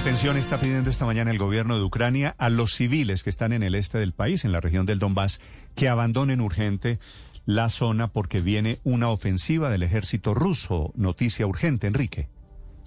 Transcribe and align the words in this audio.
Atención, 0.00 0.38
está 0.38 0.58
pidiendo 0.58 0.88
esta 0.88 1.04
mañana 1.04 1.30
el 1.30 1.36
gobierno 1.36 1.76
de 1.76 1.84
Ucrania 1.84 2.34
a 2.38 2.48
los 2.48 2.72
civiles 2.72 3.22
que 3.22 3.28
están 3.28 3.52
en 3.52 3.62
el 3.62 3.74
este 3.74 3.98
del 3.98 4.14
país, 4.14 4.46
en 4.46 4.50
la 4.50 4.62
región 4.62 4.86
del 4.86 4.98
Donbass, 4.98 5.42
que 5.76 5.90
abandonen 5.90 6.40
urgente 6.40 6.98
la 7.44 7.68
zona 7.68 8.08
porque 8.08 8.40
viene 8.40 8.80
una 8.82 9.10
ofensiva 9.10 9.68
del 9.68 9.82
ejército 9.82 10.32
ruso. 10.32 10.90
Noticia 10.96 11.46
urgente, 11.46 11.86
Enrique. 11.86 12.28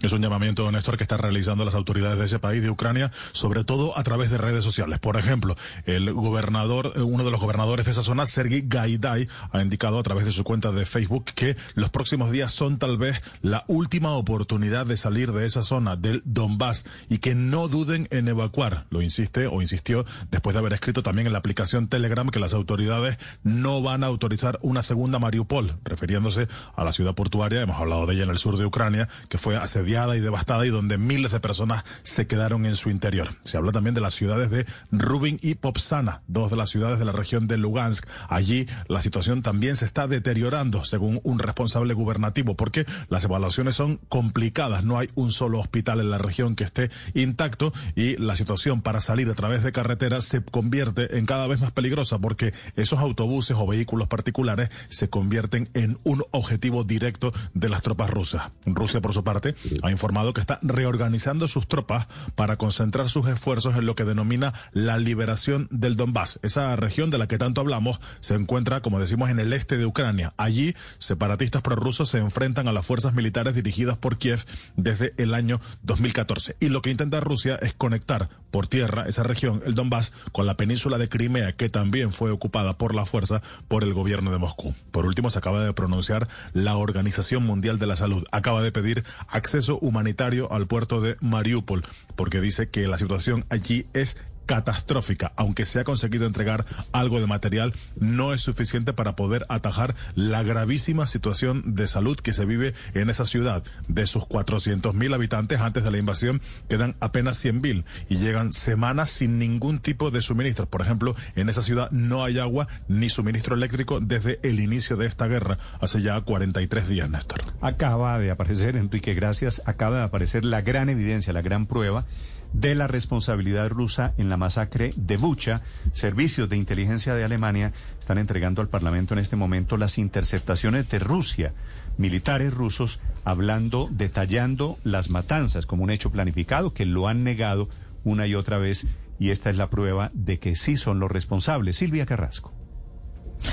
Es 0.03 0.11
un 0.11 0.21
llamamiento, 0.21 0.69
Néstor, 0.69 0.97
que 0.97 1.03
están 1.03 1.19
realizando 1.19 1.63
las 1.63 1.75
autoridades 1.75 2.19
de 2.19 2.25
ese 2.25 2.37
país, 2.37 2.61
de 2.61 2.69
Ucrania, 2.69 3.09
sobre 3.31 3.63
todo 3.63 3.97
a 3.97 4.03
través 4.03 4.29
de 4.29 4.37
redes 4.37 4.61
sociales. 4.61 4.99
Por 4.99 5.15
ejemplo, 5.15 5.55
el 5.85 6.11
gobernador, 6.11 6.91
eh, 6.97 7.01
uno 7.01 7.23
de 7.23 7.31
los 7.31 7.39
gobernadores 7.39 7.85
de 7.85 7.91
esa 7.91 8.03
zona, 8.03 8.25
Sergei 8.25 8.65
Gaidai, 8.67 9.29
ha 9.53 9.61
indicado 9.61 9.97
a 9.97 10.03
través 10.03 10.25
de 10.25 10.33
su 10.33 10.43
cuenta 10.43 10.73
de 10.73 10.85
Facebook 10.85 11.31
que 11.33 11.55
los 11.75 11.89
próximos 11.89 12.31
días 12.31 12.51
son 12.51 12.79
tal 12.79 12.97
vez 12.97 13.21
la 13.41 13.63
última 13.69 14.11
oportunidad 14.11 14.85
de 14.85 14.97
salir 14.97 15.31
de 15.31 15.45
esa 15.45 15.63
zona 15.63 15.95
del 15.95 16.21
Donbass 16.25 16.83
y 17.07 17.19
que 17.19 17.33
no 17.33 17.69
duden 17.69 18.09
en 18.11 18.27
evacuar. 18.27 18.87
Lo 18.89 19.01
insiste 19.01 19.47
o 19.47 19.61
insistió 19.61 20.03
después 20.31 20.53
de 20.53 20.59
haber 20.59 20.73
escrito 20.73 21.01
también 21.01 21.27
en 21.27 21.33
la 21.33 21.39
aplicación 21.39 21.87
Telegram 21.87 22.27
que 22.27 22.41
las 22.41 22.53
autoridades 22.53 23.17
no 23.43 23.81
van 23.81 24.03
a 24.03 24.07
autorizar 24.07 24.59
una 24.63 24.83
segunda 24.83 25.17
Mariupol, 25.17 25.77
refiriéndose 25.85 26.49
a 26.75 26.83
la 26.83 26.91
ciudad 26.91 27.15
portuaria, 27.15 27.61
hemos 27.61 27.79
hablado 27.79 28.05
de 28.05 28.15
ella 28.15 28.23
en 28.25 28.31
el 28.31 28.37
sur 28.37 28.57
de 28.57 28.65
Ucrania, 28.65 29.07
que 29.29 29.37
fue 29.37 29.55
asediada 29.55 29.92
y 29.93 30.19
devastada 30.19 30.65
y 30.65 30.69
donde 30.69 30.97
miles 30.97 31.31
de 31.31 31.39
personas 31.39 31.83
se 32.01 32.25
quedaron 32.25 32.65
en 32.65 32.75
su 32.75 32.89
interior. 32.89 33.29
Se 33.43 33.57
habla 33.57 33.71
también 33.71 33.93
de 33.93 34.01
las 34.01 34.15
ciudades 34.15 34.49
de 34.49 34.65
Rubin 34.91 35.37
y 35.43 35.53
Popsana, 35.53 36.23
dos 36.27 36.49
de 36.49 36.57
las 36.57 36.71
ciudades 36.71 36.97
de 36.97 37.05
la 37.05 37.11
región 37.11 37.47
de 37.47 37.57
Lugansk. 37.57 38.07
Allí 38.27 38.67
la 38.87 39.03
situación 39.03 39.43
también 39.43 39.75
se 39.75 39.85
está 39.85 40.07
deteriorando, 40.07 40.83
según 40.83 41.21
un 41.23 41.37
responsable 41.37 41.93
gubernativo, 41.93 42.55
porque 42.55 42.85
las 43.09 43.25
evaluaciones 43.25 43.75
son 43.75 43.97
complicadas. 44.09 44.83
No 44.83 44.97
hay 44.97 45.09
un 45.13 45.31
solo 45.31 45.59
hospital 45.59 45.99
en 45.99 46.09
la 46.09 46.17
región 46.17 46.55
que 46.55 46.63
esté 46.63 46.89
intacto 47.13 47.71
y 47.95 48.17
la 48.17 48.35
situación 48.35 48.81
para 48.81 48.99
salir 48.99 49.29
a 49.29 49.35
través 49.35 49.61
de 49.61 49.71
carreteras 49.71 50.25
se 50.25 50.43
convierte 50.43 51.19
en 51.19 51.27
cada 51.27 51.45
vez 51.45 51.61
más 51.61 51.71
peligrosa 51.71 52.17
porque 52.17 52.51
esos 52.75 52.99
autobuses 52.99 53.55
o 53.59 53.67
vehículos 53.67 54.07
particulares 54.07 54.69
se 54.89 55.09
convierten 55.09 55.69
en 55.75 55.99
un 56.03 56.23
objetivo 56.31 56.83
directo 56.83 57.31
de 57.53 57.69
las 57.69 57.83
tropas 57.83 58.09
rusas. 58.09 58.51
Rusia, 58.65 59.01
por 59.01 59.13
su 59.13 59.23
parte, 59.23 59.55
ha 59.83 59.91
informado 59.91 60.33
que 60.33 60.41
está 60.41 60.59
reorganizando 60.61 61.47
sus 61.47 61.67
tropas 61.67 62.07
para 62.35 62.55
concentrar 62.55 63.09
sus 63.09 63.27
esfuerzos 63.27 63.75
en 63.75 63.85
lo 63.85 63.95
que 63.95 64.05
denomina 64.05 64.53
la 64.71 64.97
liberación 64.97 65.67
del 65.71 65.97
Donbass. 65.97 66.39
Esa 66.41 66.75
región 66.75 67.09
de 67.09 67.17
la 67.17 67.27
que 67.27 67.37
tanto 67.37 67.61
hablamos 67.61 67.99
se 68.21 68.35
encuentra, 68.35 68.81
como 68.81 68.99
decimos, 68.99 69.29
en 69.29 69.39
el 69.39 69.51
este 69.51 69.77
de 69.77 69.85
Ucrania. 69.85 70.33
Allí, 70.37 70.73
separatistas 70.99 71.61
prorrusos 71.61 72.09
se 72.09 72.19
enfrentan 72.19 72.67
a 72.67 72.73
las 72.73 72.85
fuerzas 72.85 73.13
militares 73.13 73.55
dirigidas 73.55 73.97
por 73.97 74.17
Kiev 74.17 74.45
desde 74.77 75.13
el 75.17 75.33
año 75.33 75.59
2014. 75.83 76.55
Y 76.61 76.69
lo 76.69 76.81
que 76.81 76.89
intenta 76.89 77.19
Rusia 77.19 77.55
es 77.61 77.73
conectar 77.73 78.29
por 78.51 78.67
tierra 78.67 79.05
esa 79.07 79.23
región, 79.23 79.61
el 79.65 79.73
Donbass, 79.73 80.13
con 80.31 80.45
la 80.45 80.55
península 80.55 80.97
de 80.97 81.09
Crimea, 81.09 81.53
que 81.53 81.69
también 81.69 82.13
fue 82.13 82.31
ocupada 82.31 82.77
por 82.77 82.95
la 82.95 83.05
fuerza 83.05 83.41
por 83.67 83.83
el 83.83 83.93
gobierno 83.93 84.31
de 84.31 84.37
Moscú. 84.37 84.73
Por 84.91 85.05
último, 85.05 85.29
se 85.29 85.39
acaba 85.39 85.63
de 85.63 85.73
pronunciar 85.73 86.29
la 86.53 86.77
Organización 86.77 87.43
Mundial 87.43 87.79
de 87.79 87.87
la 87.87 87.95
Salud. 87.97 88.23
Acaba 88.31 88.61
de 88.61 88.71
pedir 88.71 89.03
acceso 89.27 89.72
humanitario 89.79 90.51
al 90.51 90.67
puerto 90.67 91.01
de 91.01 91.15
Mariupol, 91.21 91.83
porque 92.15 92.41
dice 92.41 92.69
que 92.69 92.87
la 92.87 92.97
situación 92.97 93.45
allí 93.49 93.87
es 93.93 94.17
catastrófica. 94.45 95.33
Aunque 95.35 95.65
se 95.65 95.79
ha 95.79 95.83
conseguido 95.83 96.25
entregar 96.25 96.65
algo 96.91 97.19
de 97.19 97.27
material, 97.27 97.73
no 97.95 98.33
es 98.33 98.41
suficiente 98.41 98.93
para 98.93 99.15
poder 99.15 99.45
atajar 99.49 99.95
la 100.15 100.43
gravísima 100.43 101.07
situación 101.07 101.75
de 101.75 101.87
salud 101.87 102.17
que 102.17 102.33
se 102.33 102.45
vive 102.45 102.73
en 102.93 103.09
esa 103.09 103.25
ciudad. 103.25 103.63
De 103.87 104.07
sus 104.07 104.23
400.000 104.23 105.13
habitantes 105.13 105.59
antes 105.59 105.83
de 105.83 105.91
la 105.91 105.97
invasión, 105.97 106.41
quedan 106.69 106.95
apenas 106.99 107.43
100.000 107.43 107.83
y 108.09 108.17
llegan 108.17 108.53
semanas 108.53 109.09
sin 109.09 109.39
ningún 109.39 109.79
tipo 109.79 110.11
de 110.11 110.21
suministros. 110.21 110.67
Por 110.67 110.81
ejemplo, 110.81 111.15
en 111.35 111.49
esa 111.49 111.61
ciudad 111.61 111.91
no 111.91 112.23
hay 112.23 112.39
agua 112.39 112.67
ni 112.87 113.09
suministro 113.09 113.55
eléctrico 113.55 113.99
desde 113.99 114.39
el 114.43 114.59
inicio 114.59 114.97
de 114.97 115.05
esta 115.05 115.27
guerra, 115.27 115.57
hace 115.81 116.01
ya 116.01 116.19
43 116.21 116.87
días, 116.87 117.09
Néstor. 117.09 117.41
Acaba 117.61 118.19
de 118.19 118.31
aparecer, 118.31 118.75
Enrique, 118.75 119.13
gracias, 119.13 119.61
acaba 119.65 119.97
de 119.97 120.03
aparecer 120.03 120.45
la 120.45 120.61
gran 120.61 120.89
evidencia, 120.89 121.33
la 121.33 121.41
gran 121.41 121.65
prueba 121.65 122.05
de 122.53 122.75
la 122.75 122.87
responsabilidad 122.87 123.69
rusa 123.69 124.13
en 124.17 124.29
la 124.29 124.37
masacre 124.37 124.93
de 124.95 125.17
Bucha. 125.17 125.61
Servicios 125.91 126.49
de 126.49 126.57
inteligencia 126.57 127.15
de 127.15 127.23
Alemania 127.23 127.73
están 127.99 128.17
entregando 128.17 128.61
al 128.61 128.69
Parlamento 128.69 129.13
en 129.13 129.19
este 129.19 129.35
momento 129.35 129.77
las 129.77 129.97
interceptaciones 129.97 130.89
de 130.89 130.99
Rusia. 130.99 131.53
Militares 131.97 132.53
rusos 132.53 132.99
hablando, 133.23 133.89
detallando 133.91 134.77
las 134.83 135.09
matanzas 135.09 135.65
como 135.65 135.83
un 135.83 135.89
hecho 135.89 136.11
planificado 136.11 136.73
que 136.73 136.85
lo 136.85 137.07
han 137.07 137.23
negado 137.23 137.69
una 138.03 138.27
y 138.27 138.35
otra 138.35 138.57
vez 138.57 138.87
y 139.19 139.29
esta 139.29 139.49
es 139.49 139.57
la 139.57 139.69
prueba 139.69 140.11
de 140.13 140.39
que 140.39 140.55
sí 140.55 140.77
son 140.77 140.99
los 140.99 141.11
responsables. 141.11 141.77
Silvia 141.77 142.05
Carrasco. 142.05 142.62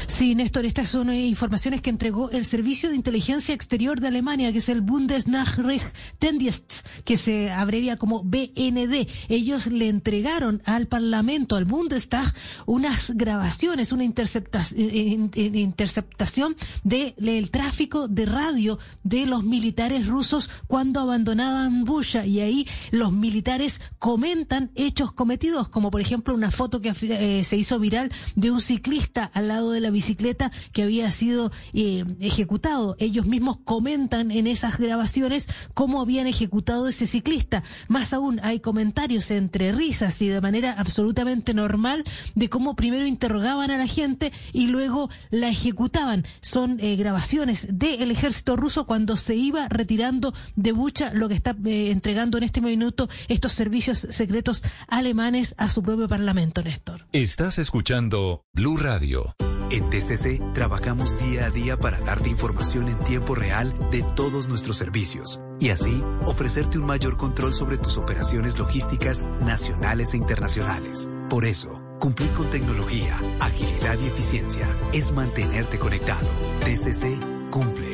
Sí, 0.06 0.34
Néstor, 0.34 0.66
estas 0.66 0.88
son 0.88 1.10
eh, 1.10 1.26
informaciones 1.26 1.82
que 1.82 1.90
entregó 1.90 2.30
el 2.30 2.44
Servicio 2.44 2.90
de 2.90 2.96
Inteligencia 2.96 3.54
Exterior 3.54 4.00
de 4.00 4.08
Alemania, 4.08 4.52
que 4.52 4.58
es 4.58 4.68
el 4.68 4.80
Bundesnachrichtendienst, 4.80 6.86
que 7.04 7.16
se 7.16 7.50
abrevia 7.50 7.96
como 7.96 8.22
BND. 8.24 9.08
Ellos 9.28 9.66
le 9.66 9.88
entregaron 9.88 10.62
al 10.64 10.86
Parlamento, 10.86 11.56
al 11.56 11.64
Bundestag, 11.64 12.32
unas 12.66 13.12
grabaciones, 13.12 13.92
una 13.92 14.04
interceptación, 14.04 14.80
eh, 14.80 15.30
interceptación 15.54 16.56
del 16.84 17.50
tráfico 17.50 18.08
de 18.08 18.26
radio 18.26 18.78
de 19.02 19.26
los 19.26 19.44
militares 19.44 20.06
rusos 20.06 20.50
cuando 20.66 21.00
abandonaban 21.00 21.84
Busha. 21.84 22.26
Y 22.26 22.40
ahí 22.40 22.66
los 22.90 23.12
militares 23.12 23.80
comentan 23.98 24.70
hechos 24.74 25.12
cometidos, 25.12 25.68
como 25.68 25.90
por 25.90 26.00
ejemplo 26.00 26.34
una 26.34 26.50
foto 26.50 26.80
que 26.80 26.92
eh, 27.02 27.44
se 27.44 27.56
hizo 27.56 27.78
viral 27.78 28.10
de 28.34 28.50
un 28.50 28.60
ciclista 28.60 29.30
al 29.34 29.48
lado 29.48 29.72
de 29.72 29.79
la 29.80 29.90
bicicleta 29.90 30.52
que 30.72 30.82
había 30.82 31.10
sido 31.10 31.52
eh, 31.72 32.04
ejecutado. 32.20 32.96
Ellos 32.98 33.26
mismos 33.26 33.58
comentan 33.64 34.30
en 34.30 34.46
esas 34.46 34.78
grabaciones 34.78 35.48
cómo 35.74 36.00
habían 36.00 36.26
ejecutado 36.26 36.88
ese 36.88 37.06
ciclista. 37.06 37.62
Más 37.88 38.12
aún, 38.12 38.40
hay 38.42 38.60
comentarios 38.60 39.30
entre 39.30 39.72
risas 39.72 40.20
y 40.22 40.28
de 40.28 40.40
manera 40.40 40.74
absolutamente 40.78 41.54
normal 41.54 42.04
de 42.34 42.48
cómo 42.48 42.76
primero 42.76 43.06
interrogaban 43.06 43.70
a 43.70 43.78
la 43.78 43.86
gente 43.86 44.32
y 44.52 44.68
luego 44.68 45.10
la 45.30 45.48
ejecutaban. 45.48 46.24
Son 46.40 46.78
eh, 46.80 46.96
grabaciones 46.96 47.66
del 47.70 48.10
ejército 48.10 48.56
ruso 48.56 48.86
cuando 48.86 49.16
se 49.16 49.36
iba 49.36 49.68
retirando 49.68 50.32
de 50.56 50.72
Bucha, 50.72 51.12
lo 51.14 51.28
que 51.28 51.34
está 51.34 51.56
eh, 51.64 51.90
entregando 51.90 52.38
en 52.38 52.44
este 52.44 52.60
minuto 52.60 53.08
estos 53.28 53.52
servicios 53.52 54.06
secretos 54.10 54.62
alemanes 54.88 55.54
a 55.58 55.70
su 55.70 55.82
propio 55.82 56.08
parlamento, 56.08 56.62
Néstor. 56.62 57.06
Estás 57.12 57.58
escuchando 57.58 58.44
Blue 58.52 58.76
Radio. 58.76 59.34
En 59.70 59.88
TCC 59.88 60.52
trabajamos 60.52 61.16
día 61.16 61.46
a 61.46 61.50
día 61.50 61.76
para 61.76 62.00
darte 62.00 62.28
información 62.28 62.88
en 62.88 62.98
tiempo 62.98 63.36
real 63.36 63.72
de 63.92 64.02
todos 64.02 64.48
nuestros 64.48 64.76
servicios 64.76 65.40
y 65.60 65.68
así 65.68 66.02
ofrecerte 66.26 66.76
un 66.76 66.86
mayor 66.86 67.16
control 67.16 67.54
sobre 67.54 67.78
tus 67.78 67.96
operaciones 67.96 68.58
logísticas 68.58 69.24
nacionales 69.40 70.14
e 70.14 70.16
internacionales. 70.16 71.08
Por 71.28 71.44
eso, 71.44 71.80
cumplir 72.00 72.32
con 72.32 72.50
tecnología, 72.50 73.16
agilidad 73.38 73.96
y 74.00 74.06
eficiencia 74.06 74.66
es 74.92 75.12
mantenerte 75.12 75.78
conectado. 75.78 76.26
TCC 76.64 77.50
cumple. 77.50 77.89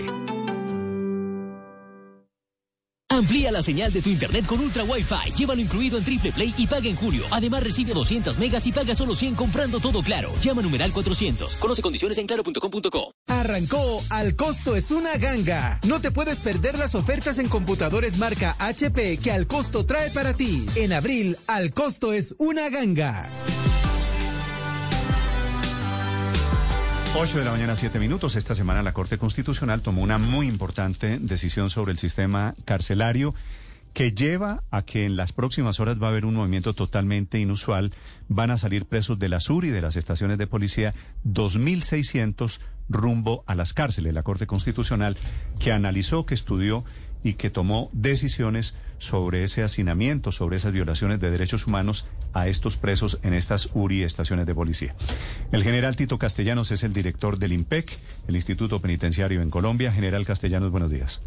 Amplía 3.16 3.50
la 3.50 3.62
señal 3.62 3.92
de 3.94 4.02
tu 4.02 4.10
internet 4.10 4.44
con 4.44 4.60
Ultra 4.60 4.84
Wi-Fi. 4.84 5.32
Llévalo 5.36 5.60
incluido 5.60 5.96
en 5.96 6.04
Triple 6.04 6.32
Play 6.32 6.54
y 6.58 6.66
paga 6.66 6.86
en 6.86 6.96
julio. 6.96 7.24
Además 7.30 7.62
recibe 7.62 7.94
200 7.94 8.36
megas 8.36 8.66
y 8.66 8.72
paga 8.72 8.94
solo 8.94 9.14
100 9.14 9.34
comprando 9.36 9.80
todo 9.80 10.02
claro. 10.02 10.34
Llama 10.42 10.60
numeral 10.60 10.92
400. 10.92 11.56
Conoce 11.56 11.80
condiciones 11.80 12.18
en 12.18 12.26
claro.com.co. 12.26 13.12
Arrancó 13.26 14.04
Al 14.10 14.36
Costo 14.36 14.76
es 14.76 14.90
una 14.90 15.16
ganga. 15.16 15.80
No 15.86 16.00
te 16.00 16.10
puedes 16.10 16.40
perder 16.40 16.78
las 16.78 16.94
ofertas 16.94 17.38
en 17.38 17.48
computadores 17.48 18.18
marca 18.18 18.54
HP 18.58 19.16
que 19.16 19.32
Al 19.32 19.46
Costo 19.46 19.86
trae 19.86 20.10
para 20.10 20.34
ti. 20.34 20.66
En 20.74 20.92
abril, 20.92 21.38
Al 21.46 21.72
Costo 21.72 22.12
es 22.12 22.36
una 22.38 22.68
ganga. 22.68 23.30
8 27.18 27.38
de 27.38 27.44
la 27.46 27.50
mañana, 27.50 27.76
7 27.76 27.98
minutos. 27.98 28.36
Esta 28.36 28.54
semana 28.54 28.82
la 28.82 28.92
Corte 28.92 29.16
Constitucional 29.16 29.80
tomó 29.80 30.02
una 30.02 30.18
muy 30.18 30.46
importante 30.46 31.18
decisión 31.18 31.70
sobre 31.70 31.92
el 31.92 31.98
sistema 31.98 32.54
carcelario 32.66 33.34
que 33.94 34.12
lleva 34.12 34.64
a 34.70 34.82
que 34.82 35.06
en 35.06 35.16
las 35.16 35.32
próximas 35.32 35.80
horas 35.80 36.00
va 36.00 36.08
a 36.08 36.10
haber 36.10 36.26
un 36.26 36.34
movimiento 36.34 36.74
totalmente 36.74 37.38
inusual. 37.38 37.92
Van 38.28 38.50
a 38.50 38.58
salir 38.58 38.84
presos 38.84 39.18
de 39.18 39.30
la 39.30 39.40
sur 39.40 39.64
y 39.64 39.70
de 39.70 39.80
las 39.80 39.96
estaciones 39.96 40.36
de 40.36 40.46
policía 40.46 40.92
2.600 41.24 42.60
rumbo 42.90 43.44
a 43.46 43.54
las 43.54 43.72
cárceles. 43.72 44.12
La 44.12 44.22
Corte 44.22 44.46
Constitucional 44.46 45.16
que 45.58 45.72
analizó, 45.72 46.26
que 46.26 46.34
estudió 46.34 46.84
y 47.26 47.34
que 47.34 47.50
tomó 47.50 47.90
decisiones 47.92 48.76
sobre 48.98 49.42
ese 49.42 49.64
hacinamiento, 49.64 50.30
sobre 50.30 50.58
esas 50.58 50.72
violaciones 50.72 51.18
de 51.18 51.28
derechos 51.28 51.66
humanos 51.66 52.06
a 52.32 52.46
estos 52.46 52.76
presos 52.76 53.18
en 53.24 53.34
estas 53.34 53.70
URI 53.74 54.04
estaciones 54.04 54.46
de 54.46 54.54
policía. 54.54 54.94
El 55.50 55.64
general 55.64 55.96
Tito 55.96 56.18
Castellanos 56.18 56.70
es 56.70 56.84
el 56.84 56.92
director 56.92 57.36
del 57.40 57.52
IMPEC, 57.52 57.98
el 58.28 58.36
Instituto 58.36 58.80
Penitenciario 58.80 59.42
en 59.42 59.50
Colombia. 59.50 59.90
General 59.90 60.24
Castellanos, 60.24 60.70
buenos 60.70 60.88
días. 60.88 61.20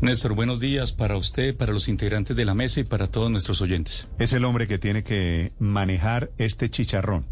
Néstor, 0.00 0.34
buenos 0.34 0.58
días 0.58 0.92
para 0.92 1.16
usted, 1.16 1.56
para 1.56 1.72
los 1.72 1.88
integrantes 1.88 2.36
de 2.36 2.44
la 2.44 2.54
mesa 2.54 2.80
y 2.80 2.84
para 2.84 3.06
todos 3.06 3.30
nuestros 3.30 3.60
oyentes. 3.60 4.08
Es 4.18 4.32
el 4.32 4.44
hombre 4.44 4.66
que 4.66 4.78
tiene 4.78 5.04
que 5.04 5.52
manejar 5.60 6.32
este 6.38 6.68
chicharrón. 6.68 7.26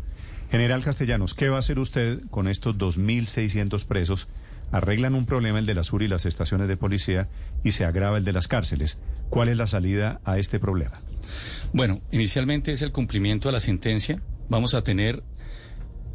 General 0.53 0.85
Castellanos, 0.85 1.35
¿qué 1.35 1.49
va 1.49 1.56
a 1.56 1.58
hacer 1.58 1.81
usted 1.81 2.20
con 2.31 2.47
estos 2.47 2.76
2.600 2.76 3.85
presos? 3.85 4.29
Arreglan 4.72 5.14
un 5.14 5.26
problema 5.26 5.58
el 5.58 5.66
de 5.66 5.74
la 5.74 5.84
sur 5.84 6.02
y 6.02 6.08
las 6.08 6.26
estaciones 6.26 6.68
de 6.68 6.76
policía 6.76 7.28
y 7.62 7.72
se 7.72 7.84
agrava 7.84 8.18
el 8.18 8.24
de 8.24 8.32
las 8.32 8.48
cárceles. 8.48 8.98
¿Cuál 9.30 9.48
es 9.48 9.56
la 9.56 9.66
salida 9.66 10.20
a 10.24 10.38
este 10.38 10.58
problema? 10.58 11.00
Bueno, 11.72 12.00
inicialmente 12.10 12.72
es 12.72 12.82
el 12.82 12.92
cumplimiento 12.92 13.48
a 13.48 13.52
la 13.52 13.60
sentencia. 13.60 14.22
Vamos 14.48 14.74
a 14.74 14.82
tener 14.82 15.22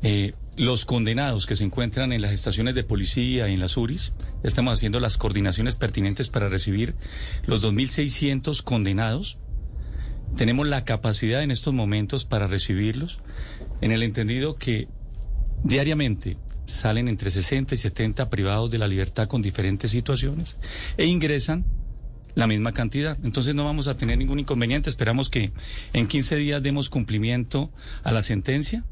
eh, 0.03 0.33
los 0.57 0.85
condenados 0.85 1.45
que 1.45 1.55
se 1.55 1.63
encuentran 1.63 2.11
en 2.11 2.21
las 2.21 2.31
estaciones 2.31 2.75
de 2.75 2.83
policía 2.83 3.47
y 3.47 3.53
en 3.53 3.59
las 3.59 3.77
URIs. 3.77 4.13
Estamos 4.43 4.73
haciendo 4.73 4.99
las 4.99 5.17
coordinaciones 5.17 5.75
pertinentes 5.75 6.29
para 6.29 6.49
recibir 6.49 6.95
los 7.45 7.63
2.600 7.63 8.63
condenados. 8.63 9.37
Tenemos 10.35 10.67
la 10.67 10.85
capacidad 10.85 11.43
en 11.43 11.51
estos 11.51 11.73
momentos 11.73 12.25
para 12.25 12.47
recibirlos, 12.47 13.19
en 13.81 13.91
el 13.91 14.01
entendido 14.03 14.55
que 14.55 14.87
diariamente 15.63 16.37
salen 16.71 17.07
entre 17.07 17.29
60 17.29 17.75
y 17.75 17.77
70 17.77 18.29
privados 18.29 18.71
de 18.71 18.79
la 18.79 18.87
libertad 18.87 19.27
con 19.27 19.41
diferentes 19.41 19.91
situaciones 19.91 20.57
e 20.97 21.05
ingresan 21.05 21.65
la 22.35 22.47
misma 22.47 22.71
cantidad. 22.71 23.17
Entonces 23.23 23.55
no 23.55 23.65
vamos 23.65 23.87
a 23.87 23.95
tener 23.95 24.17
ningún 24.17 24.39
inconveniente. 24.39 24.89
Esperamos 24.89 25.29
que 25.29 25.51
en 25.93 26.07
15 26.07 26.35
días 26.37 26.63
demos 26.63 26.89
cumplimiento 26.89 27.71
a 28.03 28.11
la 28.11 28.21
sentencia 28.21 28.85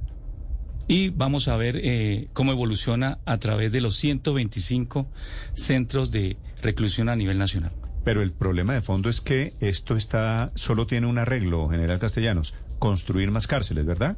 y 0.88 1.10
vamos 1.10 1.48
a 1.48 1.56
ver 1.56 1.80
eh, 1.82 2.30
cómo 2.34 2.52
evoluciona 2.52 3.20
a 3.26 3.38
través 3.38 3.72
de 3.72 3.82
los 3.82 3.96
125 3.96 5.08
centros 5.54 6.12
de 6.12 6.38
reclusión 6.62 7.10
a 7.10 7.16
nivel 7.16 7.38
nacional. 7.38 7.72
Pero 8.04 8.22
el 8.22 8.32
problema 8.32 8.74
de 8.74 8.82
fondo 8.82 9.10
es 9.10 9.22
que 9.22 9.54
esto 9.60 9.96
está 9.96 10.52
solo 10.56 10.88
tiene 10.88 11.06
un 11.06 11.18
arreglo, 11.18 11.70
general 11.70 12.00
Castellanos, 12.00 12.56
construir 12.80 13.30
más 13.30 13.46
cárceles, 13.46 13.86
¿verdad? 13.86 14.18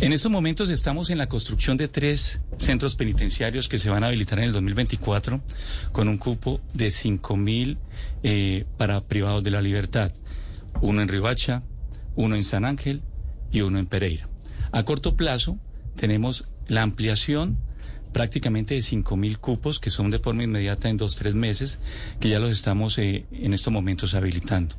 En 0.00 0.12
estos 0.12 0.30
momentos 0.30 0.68
estamos 0.70 1.10
en 1.10 1.18
la 1.18 1.28
construcción 1.28 1.76
de 1.76 1.88
tres 1.88 2.40
centros 2.56 2.96
penitenciarios 2.96 3.68
que 3.68 3.78
se 3.78 3.90
van 3.90 4.04
a 4.04 4.08
habilitar 4.08 4.38
en 4.38 4.46
el 4.46 4.52
2024 4.52 5.40
con 5.92 6.08
un 6.08 6.18
cupo 6.18 6.60
de 6.74 6.90
5 6.90 7.36
mil 7.36 7.78
eh, 8.22 8.64
para 8.76 9.00
privados 9.00 9.44
de 9.44 9.50
la 9.50 9.62
libertad. 9.62 10.12
Uno 10.80 11.02
en 11.02 11.08
Ribacha, 11.08 11.62
uno 12.16 12.34
en 12.34 12.42
San 12.42 12.64
Ángel 12.64 13.02
y 13.52 13.60
uno 13.60 13.78
en 13.78 13.86
Pereira. 13.86 14.28
A 14.72 14.82
corto 14.84 15.16
plazo 15.16 15.58
tenemos 15.96 16.48
la 16.66 16.82
ampliación 16.82 17.58
prácticamente 18.12 18.74
de 18.74 18.82
cinco 18.82 19.16
mil 19.16 19.38
cupos 19.38 19.80
que 19.80 19.90
son 19.90 20.10
de 20.10 20.18
forma 20.18 20.44
inmediata 20.44 20.88
en 20.88 20.96
dos, 20.96 21.16
tres 21.16 21.34
meses, 21.34 21.78
que 22.20 22.28
ya 22.28 22.38
los 22.38 22.50
estamos 22.50 22.98
eh, 22.98 23.26
en 23.32 23.54
estos 23.54 23.72
momentos 23.72 24.14
habilitando. 24.14 24.76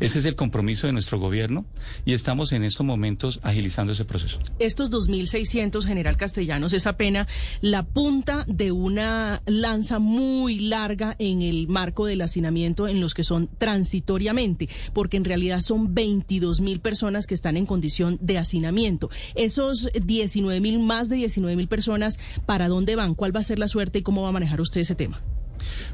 Ese 0.00 0.18
es 0.18 0.24
el 0.24 0.36
compromiso 0.36 0.86
de 0.86 0.92
nuestro 0.92 1.18
gobierno 1.18 1.66
y 2.04 2.12
estamos 2.12 2.52
en 2.52 2.64
estos 2.64 2.86
momentos 2.86 3.40
agilizando 3.42 3.92
ese 3.92 4.04
proceso. 4.04 4.38
Estos 4.58 4.90
2.600, 4.90 5.84
general 5.84 6.16
Castellanos, 6.16 6.72
es 6.72 6.86
apenas 6.86 7.26
la 7.60 7.84
punta 7.84 8.44
de 8.46 8.72
una 8.72 9.42
lanza 9.46 9.98
muy 9.98 10.60
larga 10.60 11.16
en 11.18 11.42
el 11.42 11.68
marco 11.68 12.06
del 12.06 12.22
hacinamiento 12.22 12.88
en 12.88 13.00
los 13.00 13.14
que 13.14 13.24
son 13.24 13.48
transitoriamente, 13.58 14.68
porque 14.92 15.16
en 15.16 15.24
realidad 15.24 15.60
son 15.60 15.94
22 15.94 16.60
mil 16.60 16.80
personas 16.80 17.26
que 17.26 17.34
están 17.34 17.56
en 17.56 17.66
condición 17.66 18.18
de 18.20 18.38
hacinamiento. 18.38 19.10
Esos 19.34 19.88
19 19.94 20.60
mil, 20.60 20.78
más 20.80 21.08
de 21.08 21.16
19 21.16 21.56
mil 21.56 21.68
personas, 21.68 22.18
¿para 22.44 22.68
van? 22.96 23.14
¿Cuál 23.14 23.34
va 23.34 23.40
a 23.40 23.44
ser 23.44 23.58
la 23.58 23.68
suerte 23.68 24.00
y 24.00 24.02
cómo 24.02 24.22
va 24.22 24.28
a 24.28 24.32
manejar 24.32 24.60
usted 24.60 24.80
ese 24.80 24.94
tema? 24.94 25.22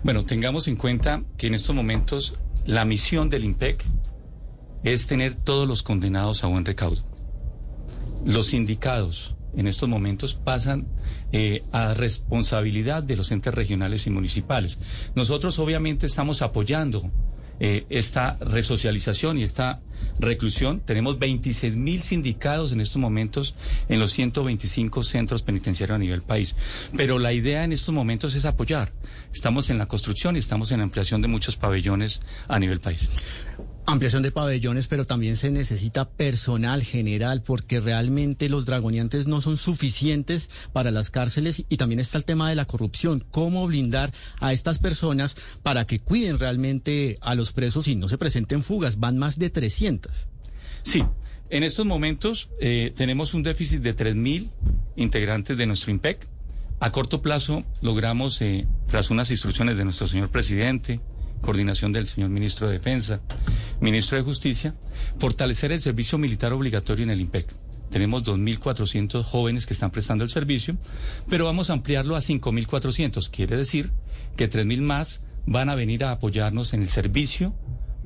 Bueno, 0.03 0.25
tengamos 0.25 0.69
en 0.69 0.77
cuenta 0.77 1.23
que 1.37 1.47
en 1.47 1.55
estos 1.55 1.75
momentos 1.75 2.35
la 2.67 2.85
misión 2.85 3.31
del 3.31 3.45
IMPEC 3.45 3.85
es 4.85 5.07
tener 5.07 5.35
todos 5.35 5.69
los 5.69 5.83
condenados 5.83 6.45
a 6.45 6.49
buen 6.49 6.65
recaudo. 6.65 7.03
Los 8.25 8.49
sindicados 8.49 9.35
en 9.57 9.67
estos 9.67 9.89
momentos 9.89 10.35
pasan 10.35 10.87
eh, 11.31 11.63
a 11.73 11.95
responsabilidad 11.95 13.03
de 13.03 13.17
los 13.17 13.31
entes 13.33 13.55
regionales 13.55 14.07
y 14.07 14.11
municipales. 14.11 14.79
Nosotros 15.15 15.59
obviamente 15.59 16.07
estamos 16.07 16.43
apoyando 16.43 17.11
eh, 17.61 17.87
esta 17.91 18.37
resocialización 18.41 19.39
y 19.39 19.45
esta 19.45 19.81
reclusión. 20.19 20.81
Tenemos 20.81 21.19
26 21.19 21.77
mil 21.77 22.01
sindicados 22.01 22.73
en 22.73 22.81
estos 22.81 22.99
momentos 22.99 23.55
en 23.89 24.01
los 24.01 24.13
125 24.13 25.03
centros 25.03 25.43
penitenciarios 25.43 25.97
a 25.97 25.99
nivel 25.99 26.23
país. 26.23 26.57
Pero 26.97 27.19
la 27.19 27.33
idea 27.33 27.65
en 27.65 27.73
estos 27.73 27.95
momentos 27.95 28.35
es 28.35 28.45
apoyar. 28.45 28.93
Estamos 29.33 29.71
en 29.71 29.79
la 29.79 29.87
construcción 29.87 30.37
y 30.37 30.39
estamos 30.39 30.71
en 30.73 30.79
la 30.79 30.85
ampliación 30.85 31.23
de 31.23 31.29
muchos 31.29 31.57
pabellones 31.57 32.21
a 32.49 32.59
nivel 32.59 32.81
país. 32.81 33.09
Ampliación 33.85 34.23
de 34.23 34.31
pabellones, 34.31 34.87
pero 34.87 35.07
también 35.07 35.37
se 35.37 35.51
necesita 35.51 36.09
personal 36.09 36.85
general 36.85 37.43
porque 37.43 37.81
realmente 37.81 38.49
los 38.49 38.65
dragoniantes 38.65 39.27
no 39.27 39.41
son 39.41 39.57
suficientes 39.57 40.49
para 40.73 40.93
las 40.93 41.11
cárceles 41.11 41.65
y 41.69 41.77
también 41.79 41.99
está 41.99 42.17
el 42.17 42.25
tema 42.25 42.49
de 42.49 42.55
la 42.55 42.67
corrupción. 42.67 43.25
¿Cómo 43.33 43.67
blindar 43.67 44.13
a 44.39 44.53
estas 44.53 44.79
personas 44.79 45.37
para 45.65 45.85
que 45.85 45.99
cuiden 45.99 46.39
realmente 46.39 47.19
a 47.21 47.35
los 47.35 47.53
presos 47.53 47.89
y 47.89 47.97
no 47.97 48.09
se 48.09 48.19
presenten 48.19 48.63
fugas? 48.63 49.01
Van 49.01 49.19
más 49.19 49.37
de 49.39 49.51
300. 49.51 50.29
Sí, 50.85 51.05
en 51.51 51.65
estos 51.65 51.85
momentos 51.85 52.51
eh, 52.61 52.95
tenemos 52.97 53.35
un 53.35 53.43
déficit 53.43 53.83
de 53.83 53.97
3.000 53.97 54.49
integrantes 54.95 55.57
de 55.57 55.67
nuestro 55.67 55.91
IMPEC. 55.91 56.29
A 56.79 56.93
corto 56.93 57.21
plazo 57.21 57.65
logramos, 57.81 58.41
eh, 58.43 58.67
tras 58.87 59.11
unas 59.11 59.31
instrucciones 59.31 59.77
de 59.77 59.85
nuestro 59.85 60.07
señor 60.07 60.31
presidente, 60.31 61.01
coordinación 61.43 61.93
del 61.93 62.07
señor 62.07 62.31
ministro 62.31 62.69
de 62.69 62.75
Defensa, 62.75 63.21
ministro 63.83 64.17
de 64.17 64.25
Justicia, 64.25 64.75
fortalecer 65.19 65.73
el 65.73 65.81
servicio 65.81 66.17
militar 66.17 66.53
obligatorio 66.53 67.03
en 67.03 67.11
el 67.11 67.21
IMPEC. 67.21 67.53
Tenemos 67.91 68.25
2.400 68.25 69.23
jóvenes 69.23 69.67
que 69.67 69.75
están 69.75 69.91
prestando 69.91 70.25
el 70.25 70.31
servicio, 70.31 70.79
pero 71.29 71.45
vamos 71.45 71.69
a 71.69 71.75
ampliarlo 71.75 72.17
a 72.17 72.21
5.400. 72.21 73.29
Quiere 73.29 73.57
decir 73.57 73.93
que 74.37 74.49
3.000 74.49 74.81
más 74.81 75.21
van 75.45 75.69
a 75.69 75.75
venir 75.75 76.05
a 76.05 76.13
apoyarnos 76.13 76.73
en 76.73 76.83
el 76.83 76.89
servicio 76.89 77.55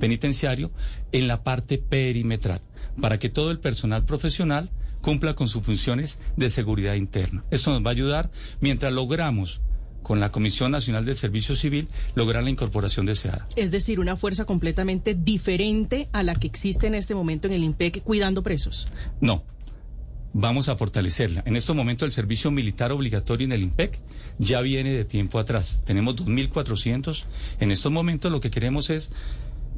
penitenciario 0.00 0.72
en 1.12 1.28
la 1.28 1.44
parte 1.44 1.78
perimetral, 1.78 2.62
para 3.00 3.18
que 3.18 3.28
todo 3.28 3.50
el 3.50 3.60
personal 3.60 4.04
profesional 4.04 4.70
cumpla 5.02 5.34
con 5.34 5.46
sus 5.46 5.62
funciones 5.62 6.18
de 6.36 6.48
seguridad 6.48 6.94
interna. 6.94 7.44
Esto 7.50 7.70
nos 7.70 7.84
va 7.84 7.90
a 7.90 7.92
ayudar 7.92 8.30
mientras 8.60 8.92
logramos 8.92 9.60
con 10.06 10.20
la 10.20 10.30
Comisión 10.30 10.70
Nacional 10.70 11.04
del 11.04 11.16
Servicio 11.16 11.56
Civil 11.56 11.88
lograr 12.14 12.44
la 12.44 12.50
incorporación 12.50 13.06
deseada. 13.06 13.48
Es 13.56 13.72
decir, 13.72 13.98
una 13.98 14.16
fuerza 14.16 14.44
completamente 14.44 15.16
diferente 15.16 16.08
a 16.12 16.22
la 16.22 16.36
que 16.36 16.46
existe 16.46 16.86
en 16.86 16.94
este 16.94 17.16
momento 17.16 17.48
en 17.48 17.54
el 17.54 17.64
IMPEC 17.64 18.04
cuidando 18.04 18.44
presos. 18.44 18.86
No, 19.20 19.42
vamos 20.32 20.68
a 20.68 20.76
fortalecerla. 20.76 21.42
En 21.44 21.56
estos 21.56 21.74
momentos 21.74 22.06
el 22.06 22.12
servicio 22.12 22.52
militar 22.52 22.92
obligatorio 22.92 23.46
en 23.46 23.52
el 23.52 23.62
IMPEC 23.62 23.98
ya 24.38 24.60
viene 24.60 24.92
de 24.92 25.04
tiempo 25.04 25.40
atrás. 25.40 25.80
Tenemos 25.84 26.14
2.400. 26.14 27.24
En 27.58 27.72
estos 27.72 27.90
momentos 27.90 28.30
lo 28.30 28.40
que 28.40 28.52
queremos 28.52 28.90
es 28.90 29.10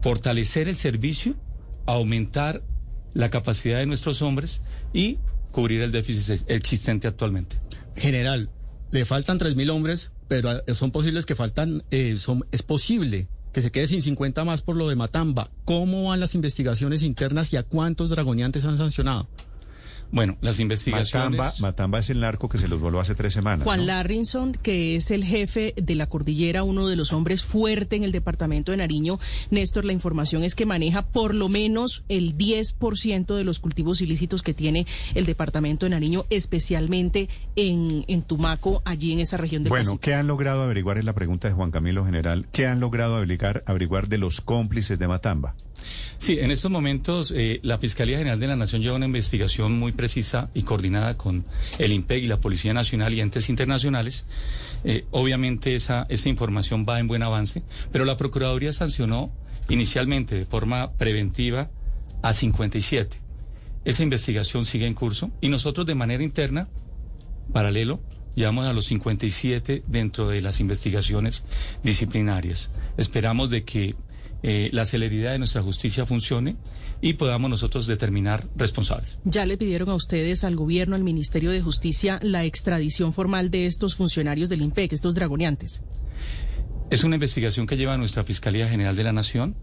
fortalecer 0.02 0.68
el 0.68 0.76
servicio, 0.76 1.36
aumentar 1.86 2.62
la 3.14 3.30
capacidad 3.30 3.78
de 3.78 3.86
nuestros 3.86 4.20
hombres 4.20 4.60
y 4.92 5.16
cubrir 5.52 5.80
el 5.80 5.90
déficit 5.90 6.44
existente 6.48 7.08
actualmente. 7.08 7.56
General, 7.96 8.50
le 8.90 9.06
faltan 9.06 9.38
3.000 9.38 9.70
hombres, 9.70 10.10
pero 10.28 10.62
eh, 10.66 10.74
son 10.74 10.90
posibles 10.90 11.26
que 11.26 11.34
faltan, 11.34 11.82
eh, 11.90 12.16
son, 12.18 12.44
es 12.52 12.62
posible 12.62 13.28
que 13.52 13.62
se 13.62 13.72
quede 13.72 13.88
sin 13.88 14.02
50 14.02 14.44
más 14.44 14.62
por 14.62 14.76
lo 14.76 14.88
de 14.88 14.94
Matamba. 14.94 15.50
¿Cómo 15.64 16.04
van 16.04 16.20
las 16.20 16.34
investigaciones 16.34 17.02
internas 17.02 17.52
y 17.52 17.56
a 17.56 17.62
cuántos 17.62 18.10
dragoniantes 18.10 18.64
han 18.64 18.76
sancionado? 18.76 19.28
Bueno, 20.10 20.36
las 20.40 20.58
investigaciones. 20.60 21.60
Matamba, 21.60 21.98
es 21.98 22.10
el 22.10 22.20
narco 22.20 22.48
que 22.48 22.58
se 22.58 22.68
los 22.68 22.80
voló 22.80 23.00
hace 23.00 23.14
tres 23.14 23.34
semanas. 23.34 23.64
Juan 23.64 23.86
Larrinson, 23.86 24.52
que 24.52 24.96
es 24.96 25.10
el 25.10 25.24
jefe 25.24 25.74
de 25.76 25.94
la 25.94 26.08
cordillera, 26.08 26.62
uno 26.62 26.86
de 26.86 26.96
los 26.96 27.12
hombres 27.12 27.42
fuerte 27.42 27.96
en 27.96 28.04
el 28.04 28.12
departamento 28.12 28.72
de 28.72 28.78
Nariño. 28.78 29.18
Néstor, 29.50 29.84
la 29.84 29.92
información 29.92 30.44
es 30.44 30.54
que 30.54 30.66
maneja 30.66 31.02
por 31.02 31.34
lo 31.34 31.48
menos 31.48 32.04
el 32.08 32.36
10% 32.36 33.34
de 33.34 33.44
los 33.44 33.58
cultivos 33.58 34.00
ilícitos 34.00 34.42
que 34.42 34.54
tiene 34.54 34.86
el 35.14 35.26
departamento 35.26 35.86
de 35.86 35.90
Nariño, 35.90 36.24
especialmente 36.30 37.28
en, 37.56 38.04
en 38.08 38.22
Tumaco, 38.22 38.82
allí 38.84 39.12
en 39.12 39.20
esa 39.20 39.36
región 39.36 39.64
de 39.64 39.70
Bueno, 39.70 39.98
¿qué 39.98 40.14
han 40.14 40.26
logrado 40.26 40.62
averiguar? 40.62 40.98
Es 40.98 41.04
la 41.04 41.14
pregunta 41.14 41.48
de 41.48 41.54
Juan 41.54 41.70
Camilo 41.70 42.04
General. 42.04 42.46
¿Qué 42.52 42.66
han 42.66 42.80
logrado 42.80 43.16
averiguar, 43.16 43.62
averiguar 43.66 44.08
de 44.08 44.18
los 44.18 44.40
cómplices 44.40 44.98
de 44.98 45.08
Matamba? 45.08 45.54
Sí, 46.18 46.38
en 46.40 46.50
estos 46.50 46.70
momentos 46.70 47.32
eh, 47.34 47.60
la 47.62 47.78
Fiscalía 47.78 48.18
General 48.18 48.40
de 48.40 48.48
la 48.48 48.56
Nación 48.56 48.82
lleva 48.82 48.96
una 48.96 49.06
investigación 49.06 49.78
muy 49.78 49.92
precisa 49.92 50.50
y 50.52 50.62
coordinada 50.62 51.16
con 51.16 51.44
el 51.78 51.92
IMPEG 51.92 52.24
y 52.24 52.26
la 52.26 52.38
Policía 52.38 52.74
Nacional 52.74 53.14
y 53.14 53.20
entes 53.20 53.48
internacionales. 53.48 54.24
Eh, 54.84 55.06
obviamente 55.10 55.76
esa, 55.76 56.06
esa 56.08 56.28
información 56.28 56.86
va 56.88 56.98
en 56.98 57.06
buen 57.06 57.22
avance, 57.22 57.62
pero 57.92 58.04
la 58.04 58.16
Procuraduría 58.16 58.72
sancionó 58.72 59.32
inicialmente 59.68 60.34
de 60.34 60.44
forma 60.44 60.92
preventiva 60.92 61.70
a 62.22 62.32
57. 62.32 63.18
Esa 63.84 64.02
investigación 64.02 64.66
sigue 64.66 64.86
en 64.86 64.94
curso 64.94 65.30
y 65.40 65.48
nosotros 65.48 65.86
de 65.86 65.94
manera 65.94 66.22
interna, 66.22 66.68
paralelo, 67.52 68.00
llevamos 68.34 68.66
a 68.66 68.72
los 68.72 68.86
57 68.86 69.84
dentro 69.86 70.28
de 70.28 70.40
las 70.40 70.60
investigaciones 70.60 71.44
disciplinarias. 71.82 72.70
Esperamos 72.96 73.50
de 73.50 73.64
que 73.64 73.94
eh, 74.42 74.70
la 74.72 74.84
celeridad 74.84 75.32
de 75.32 75.38
nuestra 75.38 75.62
justicia 75.62 76.06
funcione 76.06 76.56
y 77.00 77.14
podamos 77.14 77.50
nosotros 77.50 77.86
determinar 77.86 78.46
responsables. 78.56 79.18
¿Ya 79.24 79.46
le 79.46 79.56
pidieron 79.56 79.88
a 79.88 79.94
ustedes, 79.94 80.44
al 80.44 80.56
gobierno, 80.56 80.96
al 80.96 81.04
Ministerio 81.04 81.50
de 81.50 81.62
Justicia, 81.62 82.18
la 82.22 82.44
extradición 82.44 83.12
formal 83.12 83.50
de 83.50 83.66
estos 83.66 83.94
funcionarios 83.94 84.48
del 84.48 84.62
IMPEC, 84.62 84.92
estos 84.92 85.14
dragoneantes? 85.14 85.82
Es 86.90 87.04
una 87.04 87.16
investigación 87.16 87.66
que 87.66 87.76
lleva 87.76 87.98
nuestra 87.98 88.24
Fiscalía 88.24 88.66
General 88.68 88.96
de 88.96 89.04
la 89.04 89.12
Nación 89.12 89.56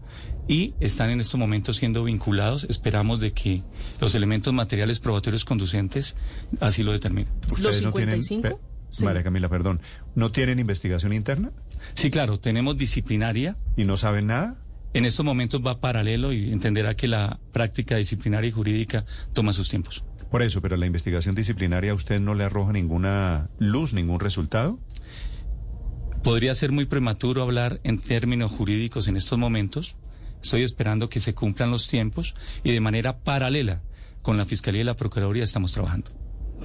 y 0.46 0.74
están 0.78 1.10
en 1.10 1.20
estos 1.20 1.40
momentos 1.40 1.76
siendo 1.76 2.04
vinculados. 2.04 2.64
Esperamos 2.70 3.18
de 3.18 3.32
que 3.32 3.64
los 4.00 4.14
elementos 4.14 4.52
materiales 4.52 5.00
probatorios 5.00 5.44
conducentes 5.44 6.14
así 6.60 6.84
lo 6.84 6.92
determinen. 6.92 7.28
¿Los 7.58 7.76
55? 7.76 8.48
No 8.48 8.76
María 9.04 9.24
Camila, 9.24 9.48
perdón. 9.48 9.80
¿No 10.14 10.30
tienen 10.30 10.60
investigación 10.60 11.12
interna? 11.12 11.50
Sí, 11.94 12.10
claro, 12.10 12.38
tenemos 12.38 12.76
disciplinaria. 12.76 13.56
¿Y 13.76 13.84
no 13.84 13.96
saben 13.96 14.28
nada? 14.28 14.56
En 14.96 15.04
estos 15.04 15.26
momentos 15.26 15.60
va 15.60 15.78
paralelo 15.78 16.32
y 16.32 16.50
entenderá 16.50 16.94
que 16.94 17.06
la 17.06 17.38
práctica 17.52 17.96
disciplinaria 17.96 18.48
y 18.48 18.50
jurídica 18.50 19.04
toma 19.34 19.52
sus 19.52 19.68
tiempos. 19.68 20.02
Por 20.30 20.40
eso, 20.40 20.62
pero 20.62 20.78
la 20.78 20.86
investigación 20.86 21.34
disciplinaria 21.34 21.90
a 21.90 21.94
usted 21.94 22.18
no 22.18 22.34
le 22.34 22.44
arroja 22.44 22.72
ninguna 22.72 23.50
luz, 23.58 23.92
ningún 23.92 24.20
resultado. 24.20 24.80
Podría 26.22 26.54
ser 26.54 26.72
muy 26.72 26.86
prematuro 26.86 27.42
hablar 27.42 27.78
en 27.84 27.98
términos 27.98 28.50
jurídicos 28.52 29.06
en 29.06 29.18
estos 29.18 29.38
momentos. 29.38 29.96
Estoy 30.42 30.62
esperando 30.62 31.10
que 31.10 31.20
se 31.20 31.34
cumplan 31.34 31.70
los 31.70 31.88
tiempos 31.88 32.34
y 32.64 32.72
de 32.72 32.80
manera 32.80 33.18
paralela 33.18 33.82
con 34.22 34.38
la 34.38 34.46
Fiscalía 34.46 34.80
y 34.80 34.84
la 34.84 34.96
Procuraduría 34.96 35.44
estamos 35.44 35.72
trabajando. 35.72 36.10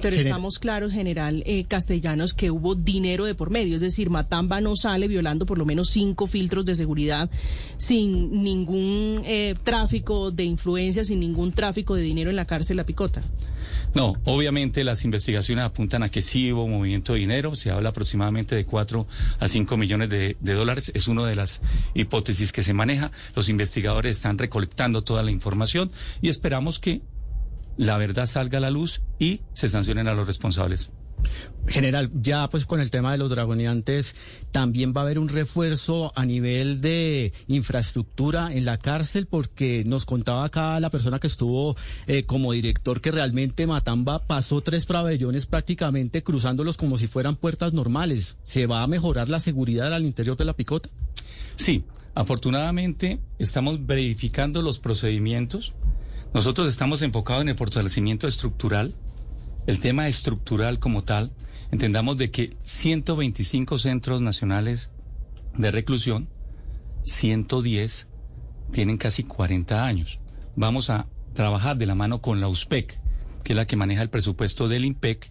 Pero 0.00 0.16
estamos 0.16 0.58
claros, 0.58 0.92
general 0.92 1.42
eh, 1.46 1.64
Castellanos, 1.64 2.32
que 2.34 2.50
hubo 2.50 2.74
dinero 2.74 3.24
de 3.24 3.34
por 3.34 3.50
medio. 3.50 3.74
Es 3.76 3.80
decir, 3.80 4.10
Matamba 4.10 4.60
no 4.60 4.74
sale 4.76 5.08
violando 5.08 5.46
por 5.46 5.58
lo 5.58 5.66
menos 5.66 5.90
cinco 5.90 6.26
filtros 6.26 6.64
de 6.64 6.74
seguridad 6.74 7.30
sin 7.76 8.42
ningún 8.42 9.22
eh, 9.24 9.54
tráfico 9.62 10.30
de 10.30 10.44
influencia, 10.44 11.04
sin 11.04 11.20
ningún 11.20 11.52
tráfico 11.52 11.94
de 11.94 12.02
dinero 12.02 12.30
en 12.30 12.36
la 12.36 12.46
cárcel 12.46 12.76
La 12.76 12.84
Picota. 12.84 13.20
No, 13.94 14.16
obviamente 14.24 14.84
las 14.84 15.04
investigaciones 15.04 15.64
apuntan 15.64 16.02
a 16.02 16.08
que 16.08 16.22
sí 16.22 16.52
hubo 16.52 16.66
movimiento 16.66 17.12
de 17.12 17.20
dinero. 17.20 17.54
Se 17.54 17.70
habla 17.70 17.90
aproximadamente 17.90 18.54
de 18.54 18.64
4 18.64 19.06
a 19.38 19.48
5 19.48 19.76
millones 19.76 20.08
de, 20.08 20.36
de 20.40 20.52
dólares. 20.54 20.90
Es 20.94 21.08
una 21.08 21.26
de 21.26 21.36
las 21.36 21.60
hipótesis 21.94 22.52
que 22.52 22.62
se 22.62 22.74
maneja. 22.74 23.12
Los 23.36 23.48
investigadores 23.48 24.16
están 24.16 24.38
recolectando 24.38 25.02
toda 25.02 25.22
la 25.22 25.30
información 25.30 25.92
y 26.20 26.28
esperamos 26.28 26.78
que 26.78 27.02
la 27.76 27.96
verdad 27.96 28.26
salga 28.26 28.58
a 28.58 28.60
la 28.60 28.70
luz 28.70 29.02
y 29.18 29.40
se 29.52 29.68
sancionen 29.68 30.08
a 30.08 30.14
los 30.14 30.26
responsables. 30.26 30.90
General, 31.68 32.10
ya 32.20 32.48
pues 32.50 32.66
con 32.66 32.80
el 32.80 32.90
tema 32.90 33.12
de 33.12 33.18
los 33.18 33.30
dragoneantes, 33.30 34.16
también 34.50 34.92
va 34.94 35.02
a 35.02 35.04
haber 35.04 35.20
un 35.20 35.28
refuerzo 35.28 36.12
a 36.16 36.26
nivel 36.26 36.80
de 36.80 37.32
infraestructura 37.46 38.52
en 38.52 38.64
la 38.64 38.78
cárcel, 38.78 39.26
porque 39.26 39.84
nos 39.86 40.04
contaba 40.04 40.44
acá 40.44 40.80
la 40.80 40.90
persona 40.90 41.20
que 41.20 41.28
estuvo 41.28 41.76
eh, 42.08 42.24
como 42.24 42.52
director 42.52 43.00
que 43.00 43.12
realmente 43.12 43.68
Matamba 43.68 44.26
pasó 44.26 44.60
tres 44.60 44.86
pabellones 44.86 45.46
prácticamente 45.46 46.24
cruzándolos 46.24 46.76
como 46.76 46.98
si 46.98 47.06
fueran 47.06 47.36
puertas 47.36 47.72
normales. 47.72 48.36
¿Se 48.42 48.66
va 48.66 48.82
a 48.82 48.88
mejorar 48.88 49.30
la 49.30 49.38
seguridad 49.38 49.94
al 49.94 50.04
interior 50.04 50.36
de 50.36 50.44
la 50.44 50.54
picota? 50.54 50.88
Sí, 51.54 51.84
afortunadamente 52.16 53.20
estamos 53.38 53.86
verificando 53.86 54.62
los 54.62 54.80
procedimientos 54.80 55.74
nosotros 56.34 56.68
estamos 56.68 57.02
enfocados 57.02 57.42
en 57.42 57.50
el 57.50 57.56
fortalecimiento 57.56 58.26
estructural, 58.26 58.94
el 59.66 59.80
tema 59.80 60.08
estructural 60.08 60.78
como 60.78 61.04
tal. 61.04 61.32
Entendamos 61.70 62.16
de 62.16 62.30
que 62.30 62.56
125 62.62 63.78
centros 63.78 64.22
nacionales 64.22 64.90
de 65.56 65.70
reclusión, 65.70 66.28
110 67.04 68.08
tienen 68.72 68.96
casi 68.96 69.24
40 69.24 69.84
años. 69.84 70.20
Vamos 70.56 70.90
a 70.90 71.06
trabajar 71.34 71.76
de 71.76 71.86
la 71.86 71.94
mano 71.94 72.22
con 72.22 72.40
la 72.40 72.48
USPEC, 72.48 72.98
que 73.44 73.52
es 73.52 73.56
la 73.56 73.66
que 73.66 73.76
maneja 73.76 74.02
el 74.02 74.10
presupuesto 74.10 74.68
del 74.68 74.84
IMPEC, 74.84 75.30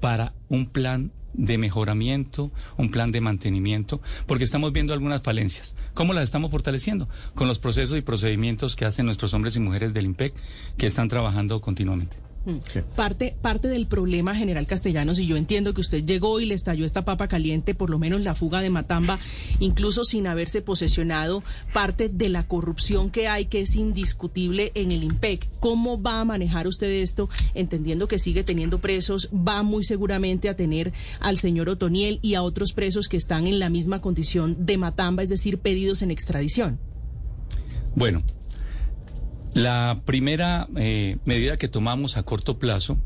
para 0.00 0.34
un 0.48 0.68
plan 0.68 1.12
de 1.38 1.56
mejoramiento, 1.56 2.50
un 2.76 2.90
plan 2.90 3.10
de 3.12 3.22
mantenimiento, 3.22 4.02
porque 4.26 4.44
estamos 4.44 4.72
viendo 4.72 4.92
algunas 4.92 5.22
falencias. 5.22 5.74
¿Cómo 5.94 6.12
las 6.12 6.24
estamos 6.24 6.50
fortaleciendo? 6.50 7.08
Con 7.34 7.48
los 7.48 7.58
procesos 7.58 7.96
y 7.96 8.02
procedimientos 8.02 8.76
que 8.76 8.84
hacen 8.84 9.06
nuestros 9.06 9.32
hombres 9.32 9.56
y 9.56 9.60
mujeres 9.60 9.94
del 9.94 10.04
IMPEC 10.04 10.34
que 10.76 10.86
están 10.86 11.08
trabajando 11.08 11.60
continuamente. 11.60 12.27
Parte, 12.96 13.36
parte 13.42 13.68
del 13.68 13.86
problema, 13.86 14.34
general 14.34 14.66
Castellanos, 14.66 15.18
y 15.18 15.26
yo 15.26 15.36
entiendo 15.36 15.74
que 15.74 15.82
usted 15.82 16.04
llegó 16.04 16.40
y 16.40 16.46
le 16.46 16.54
estalló 16.54 16.86
esta 16.86 17.04
papa 17.04 17.28
caliente, 17.28 17.74
por 17.74 17.90
lo 17.90 17.98
menos 17.98 18.22
la 18.22 18.34
fuga 18.34 18.62
de 18.62 18.70
Matamba, 18.70 19.18
incluso 19.60 20.04
sin 20.04 20.26
haberse 20.26 20.62
posesionado, 20.62 21.42
parte 21.74 22.08
de 22.08 22.28
la 22.30 22.46
corrupción 22.46 23.10
que 23.10 23.28
hay, 23.28 23.46
que 23.46 23.60
es 23.60 23.76
indiscutible 23.76 24.72
en 24.74 24.92
el 24.92 25.04
IMPEC. 25.04 25.46
¿Cómo 25.60 26.00
va 26.00 26.20
a 26.20 26.24
manejar 26.24 26.66
usted 26.66 26.90
esto, 26.90 27.28
entendiendo 27.54 28.08
que 28.08 28.18
sigue 28.18 28.44
teniendo 28.44 28.78
presos? 28.78 29.28
Va 29.34 29.62
muy 29.62 29.84
seguramente 29.84 30.48
a 30.48 30.56
tener 30.56 30.92
al 31.20 31.38
señor 31.38 31.68
Otoniel 31.68 32.18
y 32.22 32.34
a 32.34 32.42
otros 32.42 32.72
presos 32.72 33.08
que 33.08 33.18
están 33.18 33.46
en 33.46 33.58
la 33.58 33.68
misma 33.68 34.00
condición 34.00 34.64
de 34.64 34.78
Matamba, 34.78 35.22
es 35.22 35.28
decir, 35.28 35.58
pedidos 35.58 36.00
en 36.00 36.10
extradición. 36.10 36.78
Bueno, 37.94 38.22
la 39.54 40.00
primera 40.04 40.68
eh, 40.76 41.18
medida 41.24 41.56
que 41.56 41.68
tomamos 41.68 42.16
a 42.16 42.22
corto 42.22 42.58
plazo 42.58 42.98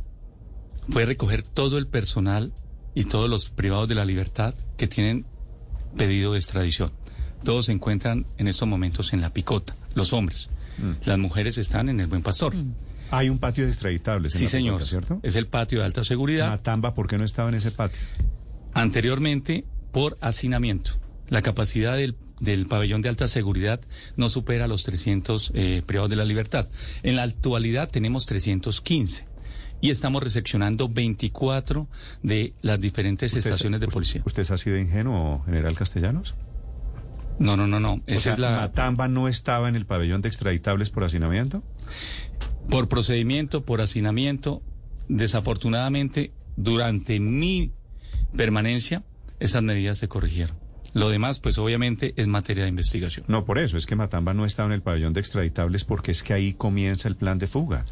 fue 0.88 1.06
recoger 1.06 1.42
todo 1.42 1.78
el 1.78 1.86
personal 1.86 2.52
y 2.94 3.04
todos 3.04 3.30
los 3.30 3.50
privados 3.50 3.88
de 3.88 3.94
la 3.94 4.04
libertad 4.04 4.54
que 4.76 4.86
tienen 4.86 5.24
pedido 5.96 6.32
de 6.32 6.38
extradición. 6.38 6.92
Todos 7.44 7.66
se 7.66 7.72
encuentran 7.72 8.26
en 8.38 8.48
estos 8.48 8.68
momentos 8.68 9.12
en 9.12 9.20
la 9.20 9.30
picota, 9.30 9.74
los 9.94 10.12
hombres. 10.12 10.50
Mm. 10.78 10.92
Las 11.04 11.18
mujeres 11.18 11.58
están 11.58 11.88
en 11.88 12.00
el 12.00 12.06
Buen 12.06 12.22
Pastor. 12.22 12.54
Mm. 12.54 12.74
Hay 13.10 13.28
un 13.28 13.38
patio 13.38 13.64
de 13.64 13.70
extraditables. 13.70 14.32
Sí, 14.32 14.48
señor. 14.48 14.82
¿cierto? 14.84 15.20
Es 15.22 15.36
el 15.36 15.46
patio 15.46 15.80
de 15.80 15.84
alta 15.84 16.02
seguridad. 16.02 16.48
Matamba, 16.48 16.94
¿por 16.94 17.08
qué 17.08 17.18
no 17.18 17.24
estaba 17.24 17.50
en 17.50 17.56
ese 17.56 17.70
patio? 17.70 18.00
Anteriormente, 18.72 19.66
por 19.92 20.16
hacinamiento. 20.20 20.92
La 21.28 21.42
capacidad 21.42 21.96
del 21.96 22.14
del 22.42 22.66
pabellón 22.66 23.02
de 23.02 23.08
alta 23.08 23.28
seguridad 23.28 23.80
no 24.16 24.28
supera 24.28 24.66
los 24.66 24.82
300 24.82 25.52
eh, 25.54 25.82
privados 25.86 26.10
de 26.10 26.16
la 26.16 26.24
libertad. 26.24 26.68
En 27.04 27.14
la 27.14 27.22
actualidad 27.22 27.88
tenemos 27.88 28.26
315 28.26 29.26
y 29.80 29.90
estamos 29.90 30.22
recepcionando 30.22 30.88
24 30.88 31.86
de 32.22 32.52
las 32.60 32.80
diferentes 32.80 33.34
estaciones 33.36 33.80
de 33.80 33.86
policía. 33.86 34.22
¿Usted 34.26 34.50
ha 34.50 34.56
sido 34.56 34.76
ingenuo, 34.76 35.44
general 35.44 35.76
Castellanos? 35.76 36.34
No, 37.38 37.56
no, 37.56 37.68
no, 37.68 37.78
no. 37.78 38.00
Esa 38.06 38.32
es 38.32 38.38
la... 38.40 38.56
¿Matamba 38.56 39.06
no 39.06 39.28
estaba 39.28 39.68
en 39.68 39.76
el 39.76 39.86
pabellón 39.86 40.20
de 40.20 40.28
extraditables 40.28 40.90
por 40.90 41.04
hacinamiento? 41.04 41.62
Por 42.68 42.88
procedimiento, 42.88 43.64
por 43.64 43.80
hacinamiento. 43.80 44.62
Desafortunadamente, 45.08 46.32
durante 46.56 47.20
mi 47.20 47.72
permanencia, 48.36 49.04
esas 49.40 49.62
medidas 49.62 49.98
se 49.98 50.08
corrigieron. 50.08 50.61
Lo 50.94 51.08
demás, 51.08 51.38
pues 51.38 51.58
obviamente 51.58 52.14
es 52.16 52.26
materia 52.28 52.64
de 52.64 52.68
investigación. 52.68 53.24
No, 53.28 53.44
por 53.44 53.58
eso, 53.58 53.76
es 53.76 53.86
que 53.86 53.96
Matamba 53.96 54.34
no 54.34 54.44
estaba 54.44 54.66
en 54.68 54.74
el 54.74 54.82
pabellón 54.82 55.12
de 55.12 55.20
extraditables 55.20 55.84
porque 55.84 56.10
es 56.10 56.22
que 56.22 56.34
ahí 56.34 56.52
comienza 56.52 57.08
el 57.08 57.16
plan 57.16 57.38
de 57.38 57.46
fuga. 57.46 57.84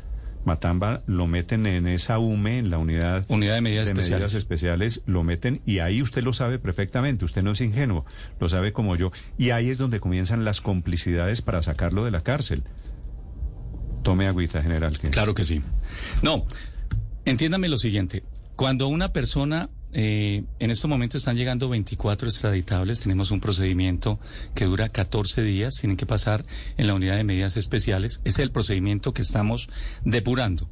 Matamba 0.45 1.02
lo 1.07 1.26
meten 1.26 1.66
en 1.66 1.87
esa 1.87 2.19
UME, 2.19 2.59
en 2.59 2.71
la 2.71 2.78
unidad, 2.78 3.26
unidad 3.28 3.57
de, 3.57 3.61
medidas, 3.61 3.88
especiales. 3.88 4.35
especiales, 4.35 5.02
lo 5.07 5.23
meten 5.23 5.61
y 5.66 5.80
ahí 5.80 6.00
usted 6.00 6.23
lo 6.23 6.33
sabe 6.33 6.59
perfectamente, 6.59 7.26
usted 7.26 7.42
no 7.42 7.52
es 7.52 7.61
ingenuo, 7.61 8.07
lo 8.38 8.49
sabe 8.49 8.73
como 8.73 8.97
yo. 8.97 9.12
Y 9.37 9.50
ahí 9.50 9.69
es 9.69 9.76
donde 9.76 10.00
comienzan 10.00 10.45
las 10.45 10.61
complicidades 10.61 11.42
para 11.42 11.62
sacarlo 11.62 12.04
de 12.04 12.11
la 12.11 12.23
cárcel. 12.23 12.64
Tome 14.02 14.26
agüita, 14.26 14.62
general. 14.62 14.97
Claro 15.11 15.35
que 15.35 15.45
sí. 15.45 15.61
No, 16.23 16.47
entiéndame 17.26 17.69
lo 17.69 17.76
siguiente. 17.76 18.25
Cuando 18.57 18.88
una 18.88 19.12
persona 19.12 19.69
eh, 19.92 20.44
en 20.59 20.70
estos 20.70 20.88
momentos 20.88 21.20
están 21.20 21.37
llegando 21.37 21.68
24 21.68 22.28
extraditables. 22.28 23.00
Tenemos 23.00 23.30
un 23.30 23.40
procedimiento 23.40 24.20
que 24.54 24.66
dura 24.66 24.88
14 24.88 25.42
días. 25.42 25.76
Tienen 25.76 25.97
que 25.97 26.06
pasar 26.06 26.44
en 26.76 26.87
la 26.87 26.94
unidad 26.94 27.16
de 27.16 27.25
medidas 27.25 27.56
especiales. 27.56 28.20
Es 28.25 28.38
el 28.38 28.52
procedimiento 28.52 29.12
que 29.12 29.23
estamos 29.23 29.68
depurando. 30.04 30.68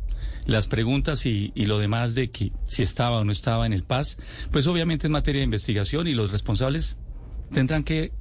Las 0.47 0.69
preguntas 0.69 1.27
y, 1.27 1.53
y, 1.55 1.67
lo 1.67 1.79
demás 1.79 2.15
de 2.15 2.31
que 2.31 2.53
si 2.67 2.83
estaba 2.83 3.19
o 3.19 3.25
no 3.25 3.33
estaba 3.33 3.67
en 3.67 3.73
el 3.73 3.83
PAS, 3.83 4.19
pues 4.51 4.67
obviamente 4.67 5.07
es 5.07 5.11
materia 5.11 5.41
de 5.41 5.45
investigación 5.45 6.07
y 6.07 6.15
los 6.15 6.33
responsables 6.33 6.97
tendrán 7.53 7.85
que 7.85 8.13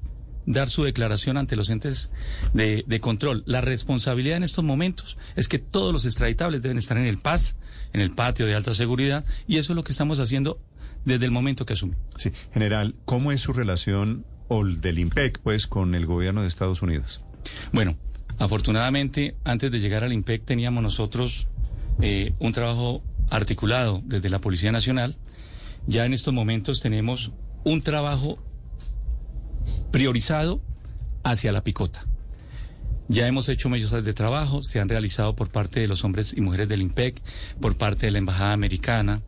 dar 0.46 0.70
su 0.70 0.84
declaración 0.84 1.38
ante 1.38 1.56
los 1.56 1.70
entes 1.70 2.10
de, 2.54 2.84
de, 2.88 3.00
control. 3.00 3.44
La 3.46 3.62
responsabilidad 3.62 4.38
en 4.38 4.44
estos 4.44 4.64
momentos 4.64 5.18
es 5.36 5.48
que 5.48 5.60
todos 5.60 5.94
los 5.94 6.06
extraditables 6.06 6.62
deben 6.62 6.78
estar 6.78 6.98
en 6.98 7.06
el 7.06 7.18
PAS, 7.18 7.56
en 7.94 8.02
el 8.02 8.12
patio 8.12 8.46
de 8.46 8.56
alta 8.56 8.74
seguridad, 8.74 9.26
y 9.48 9.58
eso 9.58 9.74
es 9.74 9.76
lo 9.76 9.84
que 9.84 9.92
estamos 9.92 10.20
haciendo 10.20 10.60
desde 11.08 11.26
el 11.26 11.32
momento 11.32 11.66
que 11.66 11.74
asumí. 11.74 11.96
Sí, 12.18 12.34
general, 12.54 12.94
¿cómo 13.06 13.32
es 13.32 13.40
su 13.40 13.54
relación 13.54 14.26
o 14.50 14.66
del 14.66 15.00
IMPEC, 15.00 15.40
pues, 15.40 15.66
con 15.66 15.96
el 15.96 16.06
gobierno 16.06 16.42
de 16.42 16.50
Estados 16.50 16.82
Unidos? 16.82 17.24
Bueno, 17.72 17.96
afortunadamente, 18.38 19.36
antes 19.46 19.72
de 19.72 19.80
llegar 19.80 20.04
al 20.04 20.12
IMPEC 20.12 20.44
teníamos 20.44 20.84
nosotros 20.84 21.48
eh, 22.02 22.34
un 22.40 22.52
trabajo 22.52 23.04
articulado 23.30 24.02
desde 24.04 24.30
la 24.30 24.40
Policía 24.40 24.74
Nacional. 24.74 25.16
Ya 25.88 26.06
en 26.06 26.14
estos 26.14 26.34
momentos 26.34 26.82
tenemos 26.82 27.32
un 27.64 27.82
trabajo 27.82 28.38
priorizado 29.92 30.62
hacia 31.24 31.54
la 31.54 31.64
picota. 31.64 32.06
Ya 33.08 33.28
hemos 33.28 33.48
hecho 33.48 33.70
medios 33.70 33.92
de 33.92 34.14
trabajo, 34.14 34.62
se 34.62 34.82
han 34.82 34.90
realizado 34.90 35.38
por 35.38 35.48
parte 35.48 35.80
de 35.80 35.88
los 35.88 36.04
hombres 36.04 36.34
y 36.36 36.42
mujeres 36.42 36.68
del 36.68 36.82
IMPEC, 36.82 37.22
por 37.62 37.78
parte 37.78 38.08
de 38.08 38.12
la 38.12 38.18
Embajada 38.18 38.52
Americana, 38.52 39.22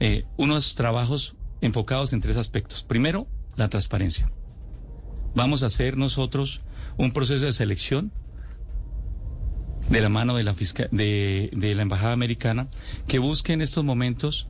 eh, 0.00 0.24
unos 0.36 0.74
trabajos 0.74 1.36
enfocados 1.60 2.12
en 2.12 2.20
tres 2.20 2.36
aspectos. 2.36 2.82
Primero, 2.82 3.26
la 3.56 3.68
transparencia. 3.68 4.30
Vamos 5.34 5.62
a 5.62 5.66
hacer 5.66 5.96
nosotros 5.96 6.62
un 6.96 7.12
proceso 7.12 7.44
de 7.44 7.52
selección 7.52 8.12
de 9.88 10.00
la 10.00 10.08
mano 10.08 10.34
de 10.36 10.42
la, 10.42 10.54
de, 10.90 11.50
de 11.52 11.74
la 11.74 11.82
Embajada 11.82 12.12
Americana 12.12 12.68
que 13.06 13.18
busque 13.18 13.52
en 13.52 13.62
estos 13.62 13.84
momentos 13.84 14.48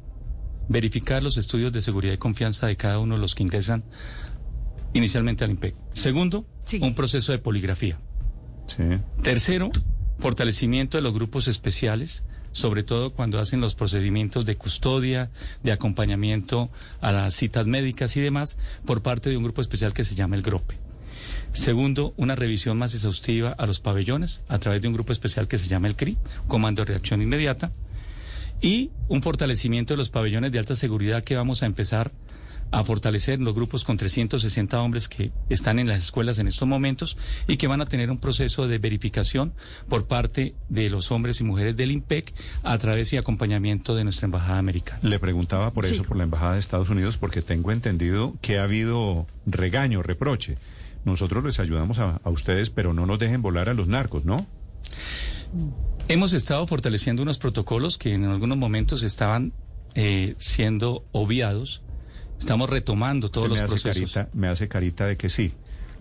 verificar 0.69 1.23
los 1.23 1.37
estudios 1.37 1.73
de 1.73 1.81
seguridad 1.81 2.15
y 2.15 2.19
confianza 2.19 2.67
de 2.67 2.77
cada 2.77 2.99
uno 2.99 3.17
de 3.17 3.21
los 3.21 3.35
que 3.35 3.43
ingresan 3.43 3.85
inicialmente 4.93 5.45
al 5.45 5.51
IMPEC. 5.51 5.75
Segundo, 5.93 6.47
sí. 6.65 6.79
un 6.81 6.95
proceso 6.95 7.33
de 7.33 7.39
poligrafía. 7.39 7.99
Sí. 8.67 8.85
Tercero, 9.23 9.71
fortalecimiento 10.19 10.99
de 10.99 11.03
los 11.03 11.13
grupos 11.13 11.49
especiales, 11.49 12.23
sobre 12.53 12.83
todo 12.83 13.13
cuando 13.13 13.39
hacen 13.39 13.61
los 13.61 13.75
procedimientos 13.75 14.45
de 14.45 14.57
custodia, 14.57 15.31
de 15.63 15.73
acompañamiento 15.73 16.71
a 17.01 17.13
las 17.13 17.35
citas 17.35 17.67
médicas 17.67 18.17
y 18.17 18.21
demás, 18.21 18.57
por 18.85 19.03
parte 19.03 19.31
de 19.31 19.37
un 19.37 19.45
grupo 19.45 19.61
especial 19.61 19.95
que 19.95 20.05
se 20.05 20.15
llama 20.15 20.37
el 20.37 20.43
GROPE. 20.43 20.79
Segundo, 21.53 22.15
una 22.17 22.37
revisión 22.37 22.79
más 22.79 22.95
exhaustiva 22.95 23.51
a 23.51 23.67
los 23.67 23.81
pabellones 23.81 24.45
a 24.49 24.59
través 24.59 24.83
de 24.83 24.89
un 24.89 24.95
grupo 24.95 25.13
especial 25.13 25.49
que 25.49 25.59
se 25.59 25.69
llama 25.69 25.89
el 25.89 25.97
CRI, 25.97 26.17
Comando 26.47 26.83
de 26.83 26.93
Reacción 26.93 27.23
Inmediata, 27.23 27.73
y 28.61 28.91
un 29.09 29.23
fortalecimiento 29.23 29.95
de 29.95 29.99
los 29.99 30.11
pabellones 30.11 30.53
de 30.53 30.59
alta 30.59 30.77
seguridad 30.77 31.25
que 31.25 31.37
vamos 31.37 31.63
a 31.63 31.67
empezar 31.67 32.13
a 32.71 32.85
fortalecer 32.85 33.41
los 33.41 33.55
grupos 33.55 33.85
con 33.85 33.97
360 33.97 34.81
hombres 34.81 35.09
que 35.09 35.33
están 35.49 35.79
en 35.79 35.89
las 35.89 35.99
escuelas 35.99 36.39
en 36.39 36.47
estos 36.47 36.69
momentos 36.69 37.17
y 37.47 37.57
que 37.57 37.67
van 37.67 37.81
a 37.81 37.87
tener 37.87 38.11
un 38.11 38.19
proceso 38.19 38.67
de 38.67 38.79
verificación 38.79 39.53
por 39.89 40.07
parte 40.07 40.55
de 40.69 40.89
los 40.89 41.11
hombres 41.11 41.41
y 41.41 41.45
mujeres 41.45 41.77
del 41.77 41.91
IMPEC 41.93 42.33
a 42.63 42.79
través 42.79 43.13
y 43.13 43.17
acompañamiento 43.17 43.95
de 43.95 44.05
nuestra 44.05 44.27
embajada 44.27 44.59
americana. 44.59 45.01
Le 45.03 45.19
preguntaba 45.19 45.73
por 45.73 45.85
eso, 45.85 45.95
sí. 45.97 46.03
por 46.03 46.17
la 46.17 46.25
embajada 46.25 46.55
de 46.55 46.61
Estados 46.61 46.91
Unidos, 46.91 47.17
porque 47.17 47.43
tengo 47.43 47.73
entendido 47.73 48.37
que 48.41 48.59
ha 48.59 48.65
habido 48.65 49.27
regaño, 49.47 50.03
reproche. 50.03 50.57
Nosotros 51.05 51.43
les 51.45 51.59
ayudamos 51.61 51.99
a, 51.99 52.21
a 52.23 52.31
ustedes, 52.31 52.71
pero 52.71 52.93
no 52.93 53.07
nos 53.07 53.19
dejen 53.19 53.43
volar 53.43 53.69
a 53.69 53.75
los 53.75 53.89
narcos, 53.89 54.25
¿no? 54.25 54.47
Hemos 56.09 56.33
estado 56.33 56.67
fortaleciendo 56.67 57.23
unos 57.23 57.39
protocolos 57.39 57.99
que 57.99 58.15
en 58.15 58.25
algunos 58.25 58.59
momentos 58.59 59.03
estaban 59.03 59.53
eh, 59.95 60.35
siendo 60.39 61.05
obviados. 61.13 61.83
Estamos 62.41 62.71
retomando 62.71 63.29
todos 63.29 63.49
me 63.49 63.51
los 63.51 63.61
hace 63.61 63.69
procesos. 63.69 64.13
Carita, 64.13 64.37
me 64.37 64.49
hace 64.49 64.67
carita 64.67 65.07
de 65.07 65.17
que 65.17 65.29
sí. 65.29 65.53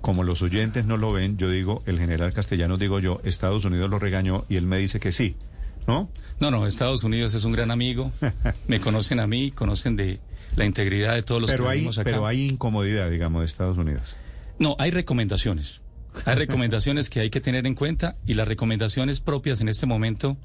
Como 0.01 0.23
los 0.23 0.41
oyentes 0.41 0.85
no 0.85 0.95
lo 0.95 1.11
ven, 1.11 1.37
yo 1.37 1.49
digo, 1.49 1.83
el 1.85 1.99
general 1.99 2.33
castellano 2.33 2.77
digo 2.77 2.99
yo, 2.99 3.19
Estados 3.25 3.65
Unidos 3.65 3.89
lo 3.89 3.99
regañó 3.99 4.45
y 4.47 4.55
él 4.55 4.65
me 4.65 4.77
dice 4.77 5.01
que 5.01 5.11
sí, 5.11 5.35
¿no? 5.85 6.09
No, 6.39 6.49
no, 6.49 6.65
Estados 6.65 7.03
Unidos 7.03 7.33
es 7.33 7.43
un 7.43 7.51
gran 7.51 7.69
amigo. 7.69 8.13
me 8.67 8.79
conocen 8.79 9.19
a 9.19 9.27
mí, 9.27 9.51
conocen 9.51 9.97
de 9.97 10.21
la 10.55 10.65
integridad 10.65 11.15
de 11.15 11.23
todos 11.23 11.41
los 11.41 11.51
pero 11.51 11.65
que 11.65 11.69
hay, 11.71 11.77
venimos 11.79 11.97
acá. 11.97 12.09
Pero 12.09 12.25
hay 12.25 12.47
incomodidad, 12.47 13.09
digamos, 13.09 13.41
de 13.41 13.45
Estados 13.47 13.77
Unidos. 13.77 14.15
No, 14.57 14.77
hay 14.79 14.91
recomendaciones. 14.91 15.81
Hay 16.23 16.35
recomendaciones 16.37 17.09
que 17.09 17.19
hay 17.19 17.29
que 17.29 17.41
tener 17.41 17.67
en 17.67 17.75
cuenta 17.75 18.15
y 18.25 18.35
las 18.35 18.47
recomendaciones 18.47 19.19
propias 19.19 19.59
en 19.59 19.67
este 19.67 19.85
momento 19.85 20.37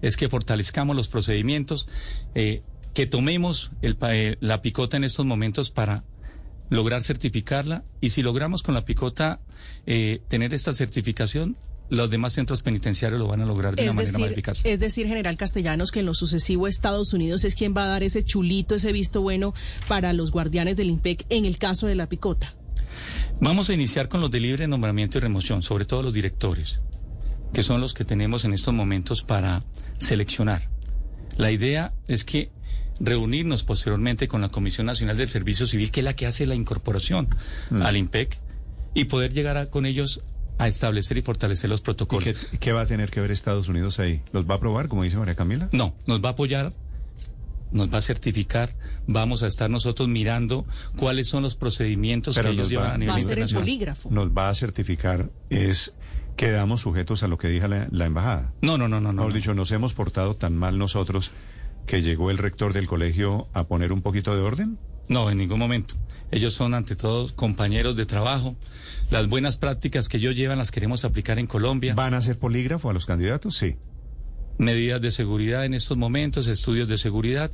es 0.00 0.16
que 0.16 0.30
fortalezcamos 0.30 0.96
los 0.96 1.08
procedimientos, 1.08 1.86
eh, 2.34 2.62
que 2.94 3.06
tomemos 3.06 3.72
el, 3.82 3.98
eh, 4.08 4.36
la 4.40 4.62
picota 4.62 4.96
en 4.96 5.04
estos 5.04 5.26
momentos 5.26 5.70
para 5.70 6.04
lograr 6.70 7.02
certificarla 7.02 7.84
y 8.00 8.10
si 8.10 8.22
logramos 8.22 8.62
con 8.62 8.74
la 8.74 8.84
picota 8.84 9.40
eh, 9.86 10.22
tener 10.28 10.54
esta 10.54 10.72
certificación, 10.72 11.56
los 11.90 12.08
demás 12.08 12.32
centros 12.32 12.62
penitenciarios 12.62 13.18
lo 13.18 13.26
van 13.26 13.42
a 13.42 13.46
lograr 13.46 13.76
de 13.76 13.84
es 13.84 13.90
una 13.90 14.00
decir, 14.00 14.14
manera 14.14 14.30
más 14.30 14.32
eficaz. 14.32 14.60
Es 14.64 14.80
decir, 14.80 15.06
general 15.06 15.36
Castellanos, 15.36 15.90
que 15.90 16.00
en 16.00 16.06
lo 16.06 16.14
sucesivo 16.14 16.66
Estados 16.66 17.12
Unidos 17.12 17.44
es 17.44 17.56
quien 17.56 17.74
va 17.76 17.84
a 17.84 17.88
dar 17.88 18.02
ese 18.02 18.24
chulito, 18.24 18.76
ese 18.76 18.92
visto 18.92 19.20
bueno 19.20 19.54
para 19.88 20.12
los 20.12 20.30
guardianes 20.30 20.76
del 20.76 20.88
IMPEC 20.90 21.26
en 21.28 21.44
el 21.44 21.58
caso 21.58 21.86
de 21.86 21.96
la 21.96 22.08
picota. 22.08 22.54
Vamos 23.40 23.68
a 23.68 23.74
iniciar 23.74 24.08
con 24.08 24.20
los 24.20 24.30
de 24.30 24.40
libre 24.40 24.66
nombramiento 24.68 25.18
y 25.18 25.20
remoción, 25.20 25.62
sobre 25.62 25.84
todo 25.84 26.04
los 26.04 26.14
directores, 26.14 26.80
que 27.52 27.64
son 27.64 27.80
los 27.80 27.92
que 27.92 28.04
tenemos 28.04 28.44
en 28.44 28.54
estos 28.54 28.72
momentos 28.72 29.22
para 29.22 29.64
seleccionar. 29.98 30.70
La 31.36 31.50
idea 31.50 31.92
es 32.06 32.24
que 32.24 32.53
reunirnos 33.00 33.64
posteriormente 33.64 34.28
con 34.28 34.40
la 34.40 34.48
Comisión 34.48 34.86
Nacional 34.86 35.16
del 35.16 35.28
Servicio 35.28 35.66
Civil, 35.66 35.90
que 35.90 36.00
es 36.00 36.04
la 36.04 36.14
que 36.14 36.26
hace 36.26 36.46
la 36.46 36.54
incorporación 36.54 37.28
mm. 37.70 37.82
al 37.82 37.96
IMPEC, 37.96 38.40
y 38.94 39.04
poder 39.04 39.32
llegar 39.32 39.56
a, 39.56 39.70
con 39.70 39.86
ellos 39.86 40.22
a 40.58 40.68
establecer 40.68 41.18
y 41.18 41.22
fortalecer 41.22 41.68
los 41.68 41.80
protocolos. 41.80 42.24
¿Qué, 42.24 42.58
¿Qué, 42.58 42.72
va 42.72 42.82
a 42.82 42.86
tener 42.86 43.10
que 43.10 43.20
ver 43.20 43.32
Estados 43.32 43.68
Unidos 43.68 43.98
ahí? 43.98 44.22
¿Los 44.32 44.48
va 44.48 44.54
a 44.54 44.56
aprobar, 44.58 44.88
como 44.88 45.02
dice 45.02 45.16
María 45.16 45.34
Camila? 45.34 45.68
No, 45.72 45.94
nos 46.06 46.22
va 46.22 46.28
a 46.28 46.32
apoyar 46.32 46.72
nos 47.74 47.92
va 47.92 47.98
a 47.98 48.02
certificar, 48.02 48.72
vamos 49.08 49.42
a 49.42 49.48
estar 49.48 49.68
nosotros 49.68 50.08
mirando 50.08 50.64
cuáles 50.96 51.26
son 51.28 51.42
los 51.42 51.56
procedimientos 51.56 52.36
Pero 52.36 52.50
que 52.50 52.54
ellos 52.54 52.68
llevan 52.68 52.90
va, 52.90 52.94
a 52.94 52.98
nivel 52.98 53.14
va 53.14 53.18
a 53.18 53.22
ser 53.22 53.38
el 53.40 53.48
polígrafo. 53.52 54.10
Nos 54.10 54.28
va 54.28 54.48
a 54.48 54.54
certificar 54.54 55.28
es 55.50 55.92
quedamos 56.36 56.82
sujetos 56.82 57.24
a 57.24 57.28
lo 57.28 57.36
que 57.36 57.48
diga 57.48 57.66
la, 57.66 57.88
la 57.90 58.06
embajada. 58.06 58.52
No, 58.62 58.78
no, 58.78 58.88
no, 58.88 59.00
no. 59.00 59.12
Mejor 59.12 59.30
no. 59.30 59.34
dicho, 59.34 59.54
nos 59.54 59.72
hemos 59.72 59.92
portado 59.92 60.36
tan 60.36 60.56
mal 60.56 60.78
nosotros 60.78 61.32
que 61.86 62.02
llegó 62.02 62.30
el 62.30 62.38
rector 62.38 62.72
del 62.72 62.86
colegio 62.86 63.48
a 63.52 63.64
poner 63.64 63.92
un 63.92 64.02
poquito 64.02 64.34
de 64.34 64.42
orden. 64.42 64.78
No, 65.08 65.30
en 65.30 65.38
ningún 65.38 65.58
momento. 65.58 65.94
Ellos 66.30 66.54
son 66.54 66.74
ante 66.74 66.96
todo 66.96 67.34
compañeros 67.34 67.94
de 67.96 68.06
trabajo. 68.06 68.56
Las 69.10 69.28
buenas 69.28 69.58
prácticas 69.58 70.08
que 70.08 70.16
ellos 70.16 70.34
llevan 70.34 70.58
las 70.58 70.70
queremos 70.70 71.04
aplicar 71.04 71.38
en 71.38 71.46
Colombia. 71.46 71.94
¿Van 71.94 72.14
a 72.14 72.18
hacer 72.18 72.38
polígrafo 72.38 72.90
a 72.90 72.92
los 72.92 73.06
candidatos? 73.06 73.56
Sí. 73.56 73.76
Medidas 74.56 75.00
de 75.00 75.10
seguridad 75.10 75.64
en 75.64 75.74
estos 75.74 75.96
momentos, 75.98 76.46
estudios 76.46 76.88
de 76.88 76.96
seguridad, 76.96 77.50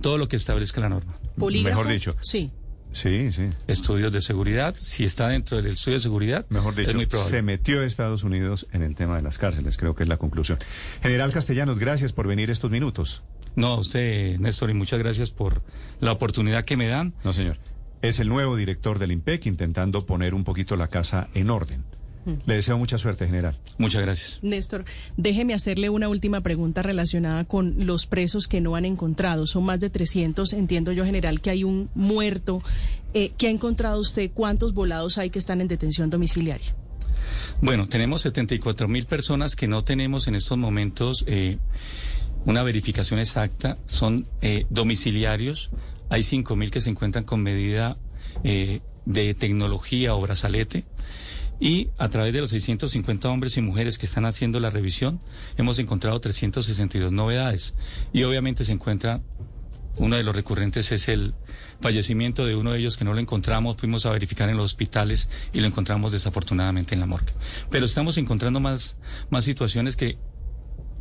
todo 0.00 0.18
lo 0.18 0.28
que 0.28 0.36
establezca 0.36 0.80
la 0.80 0.88
norma. 0.88 1.18
¿Polígrafo? 1.36 1.78
Mejor 1.78 1.92
dicho. 1.92 2.16
Sí. 2.22 2.50
Sí, 2.92 3.32
sí. 3.32 3.50
Estudios 3.66 4.12
de 4.12 4.20
seguridad, 4.20 4.76
si 4.78 5.02
está 5.02 5.26
dentro 5.28 5.56
del 5.56 5.66
estudio 5.72 5.96
de 5.96 6.00
seguridad, 6.00 6.46
Mejor 6.48 6.76
dicho, 6.76 6.90
es 6.90 6.96
muy 6.96 7.06
probable. 7.06 7.30
se 7.30 7.42
metió 7.42 7.82
Estados 7.82 8.22
Unidos 8.22 8.68
en 8.72 8.82
el 8.82 8.94
tema 8.94 9.16
de 9.16 9.22
las 9.22 9.36
cárceles, 9.36 9.76
creo 9.76 9.96
que 9.96 10.04
es 10.04 10.08
la 10.08 10.16
conclusión. 10.16 10.60
General 11.02 11.32
Castellanos, 11.32 11.80
gracias 11.80 12.12
por 12.12 12.28
venir 12.28 12.52
estos 12.52 12.70
minutos. 12.70 13.24
No, 13.56 13.68
a 13.68 13.78
usted, 13.78 14.38
Néstor, 14.38 14.70
y 14.70 14.74
muchas 14.74 14.98
gracias 14.98 15.30
por 15.30 15.62
la 16.00 16.12
oportunidad 16.12 16.64
que 16.64 16.76
me 16.76 16.88
dan. 16.88 17.14
No, 17.24 17.32
señor. 17.32 17.58
Es 18.02 18.18
el 18.18 18.28
nuevo 18.28 18.56
director 18.56 18.98
del 18.98 19.12
IMPEC 19.12 19.46
intentando 19.46 20.04
poner 20.04 20.34
un 20.34 20.44
poquito 20.44 20.76
la 20.76 20.88
casa 20.88 21.28
en 21.34 21.50
orden. 21.50 21.84
Le 22.46 22.54
deseo 22.54 22.78
mucha 22.78 22.96
suerte, 22.96 23.26
general. 23.26 23.58
Muchas 23.76 24.00
gracias. 24.00 24.38
Néstor, 24.42 24.84
déjeme 25.16 25.52
hacerle 25.52 25.90
una 25.90 26.08
última 26.08 26.40
pregunta 26.40 26.82
relacionada 26.82 27.44
con 27.44 27.86
los 27.86 28.06
presos 28.06 28.46
que 28.46 28.62
no 28.62 28.76
han 28.76 28.86
encontrado. 28.86 29.46
Son 29.46 29.64
más 29.64 29.78
de 29.80 29.90
300. 29.90 30.54
Entiendo 30.54 30.92
yo, 30.92 31.04
general, 31.04 31.40
que 31.42 31.50
hay 31.50 31.64
un 31.64 31.90
muerto. 31.94 32.62
Eh, 33.12 33.32
¿Qué 33.36 33.48
ha 33.48 33.50
encontrado 33.50 34.00
usted? 34.00 34.30
¿Cuántos 34.32 34.72
volados 34.72 35.18
hay 35.18 35.28
que 35.28 35.38
están 35.38 35.60
en 35.60 35.68
detención 35.68 36.08
domiciliaria? 36.08 36.74
Bueno, 37.60 37.86
tenemos 37.86 38.22
74 38.22 38.88
mil 38.88 39.04
personas 39.06 39.54
que 39.54 39.68
no 39.68 39.84
tenemos 39.84 40.26
en 40.26 40.34
estos 40.34 40.56
momentos 40.58 41.24
eh, 41.26 41.58
una 42.44 42.62
verificación 42.62 43.20
exacta. 43.20 43.78
Son 43.84 44.28
eh, 44.40 44.66
domiciliarios. 44.70 45.70
Hay 46.10 46.22
5 46.22 46.56
mil 46.56 46.70
que 46.70 46.80
se 46.80 46.90
encuentran 46.90 47.24
con 47.24 47.42
medida 47.42 47.96
eh, 48.42 48.80
de 49.04 49.34
tecnología 49.34 50.14
o 50.14 50.20
brazalete. 50.20 50.84
Y 51.60 51.88
a 51.98 52.08
través 52.08 52.32
de 52.32 52.40
los 52.40 52.50
650 52.50 53.28
hombres 53.28 53.56
y 53.56 53.62
mujeres 53.62 53.96
que 53.96 54.06
están 54.06 54.26
haciendo 54.26 54.60
la 54.60 54.70
revisión, 54.70 55.20
hemos 55.56 55.78
encontrado 55.78 56.20
362 56.20 57.12
novedades. 57.12 57.74
Y 58.12 58.24
obviamente 58.24 58.64
se 58.64 58.72
encuentra, 58.72 59.22
uno 59.96 60.16
de 60.16 60.24
los 60.24 60.34
recurrentes 60.34 60.90
es 60.90 61.08
el 61.08 61.34
fallecimiento 61.80 62.44
de 62.44 62.56
uno 62.56 62.72
de 62.72 62.80
ellos 62.80 62.96
que 62.96 63.04
no 63.04 63.14
lo 63.14 63.20
encontramos, 63.20 63.76
fuimos 63.76 64.04
a 64.04 64.10
verificar 64.10 64.48
en 64.48 64.56
los 64.56 64.66
hospitales 64.66 65.28
y 65.52 65.60
lo 65.60 65.66
encontramos 65.66 66.12
desafortunadamente 66.12 66.94
en 66.94 67.00
la 67.00 67.06
morgue. 67.06 67.32
Pero 67.70 67.86
estamos 67.86 68.18
encontrando 68.18 68.58
más, 68.58 68.96
más 69.30 69.44
situaciones 69.44 69.96
que 69.96 70.18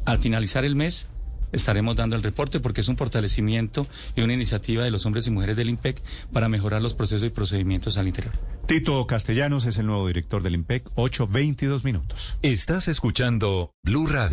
al 0.05 0.19
finalizar 0.19 0.65
el 0.65 0.75
mes 0.75 1.07
estaremos 1.53 1.95
dando 1.95 2.17
el 2.17 2.23
reporte 2.23 2.59
porque 2.59 2.81
es 2.81 2.89
un 2.89 2.97
fortalecimiento 2.97 3.87
y 4.15 4.21
una 4.21 4.33
iniciativa 4.33 4.83
de 4.83 4.91
los 4.91 5.05
hombres 5.05 5.25
y 5.27 5.31
mujeres 5.31 5.55
del 5.55 5.69
IMPEC 5.69 6.01
para 6.33 6.49
mejorar 6.49 6.81
los 6.81 6.93
procesos 6.93 7.25
y 7.25 7.29
procedimientos 7.29 7.97
al 7.97 8.07
interior. 8.07 8.33
Tito 8.65 9.05
Castellanos 9.07 9.65
es 9.65 9.77
el 9.77 9.85
nuevo 9.85 10.07
director 10.07 10.43
del 10.43 10.55
IMPEC, 10.55 10.89
8.22 10.95 11.83
minutos. 11.83 12.37
Estás 12.41 12.87
escuchando 12.87 13.71
Blue 13.83 14.07
Radio. 14.07 14.31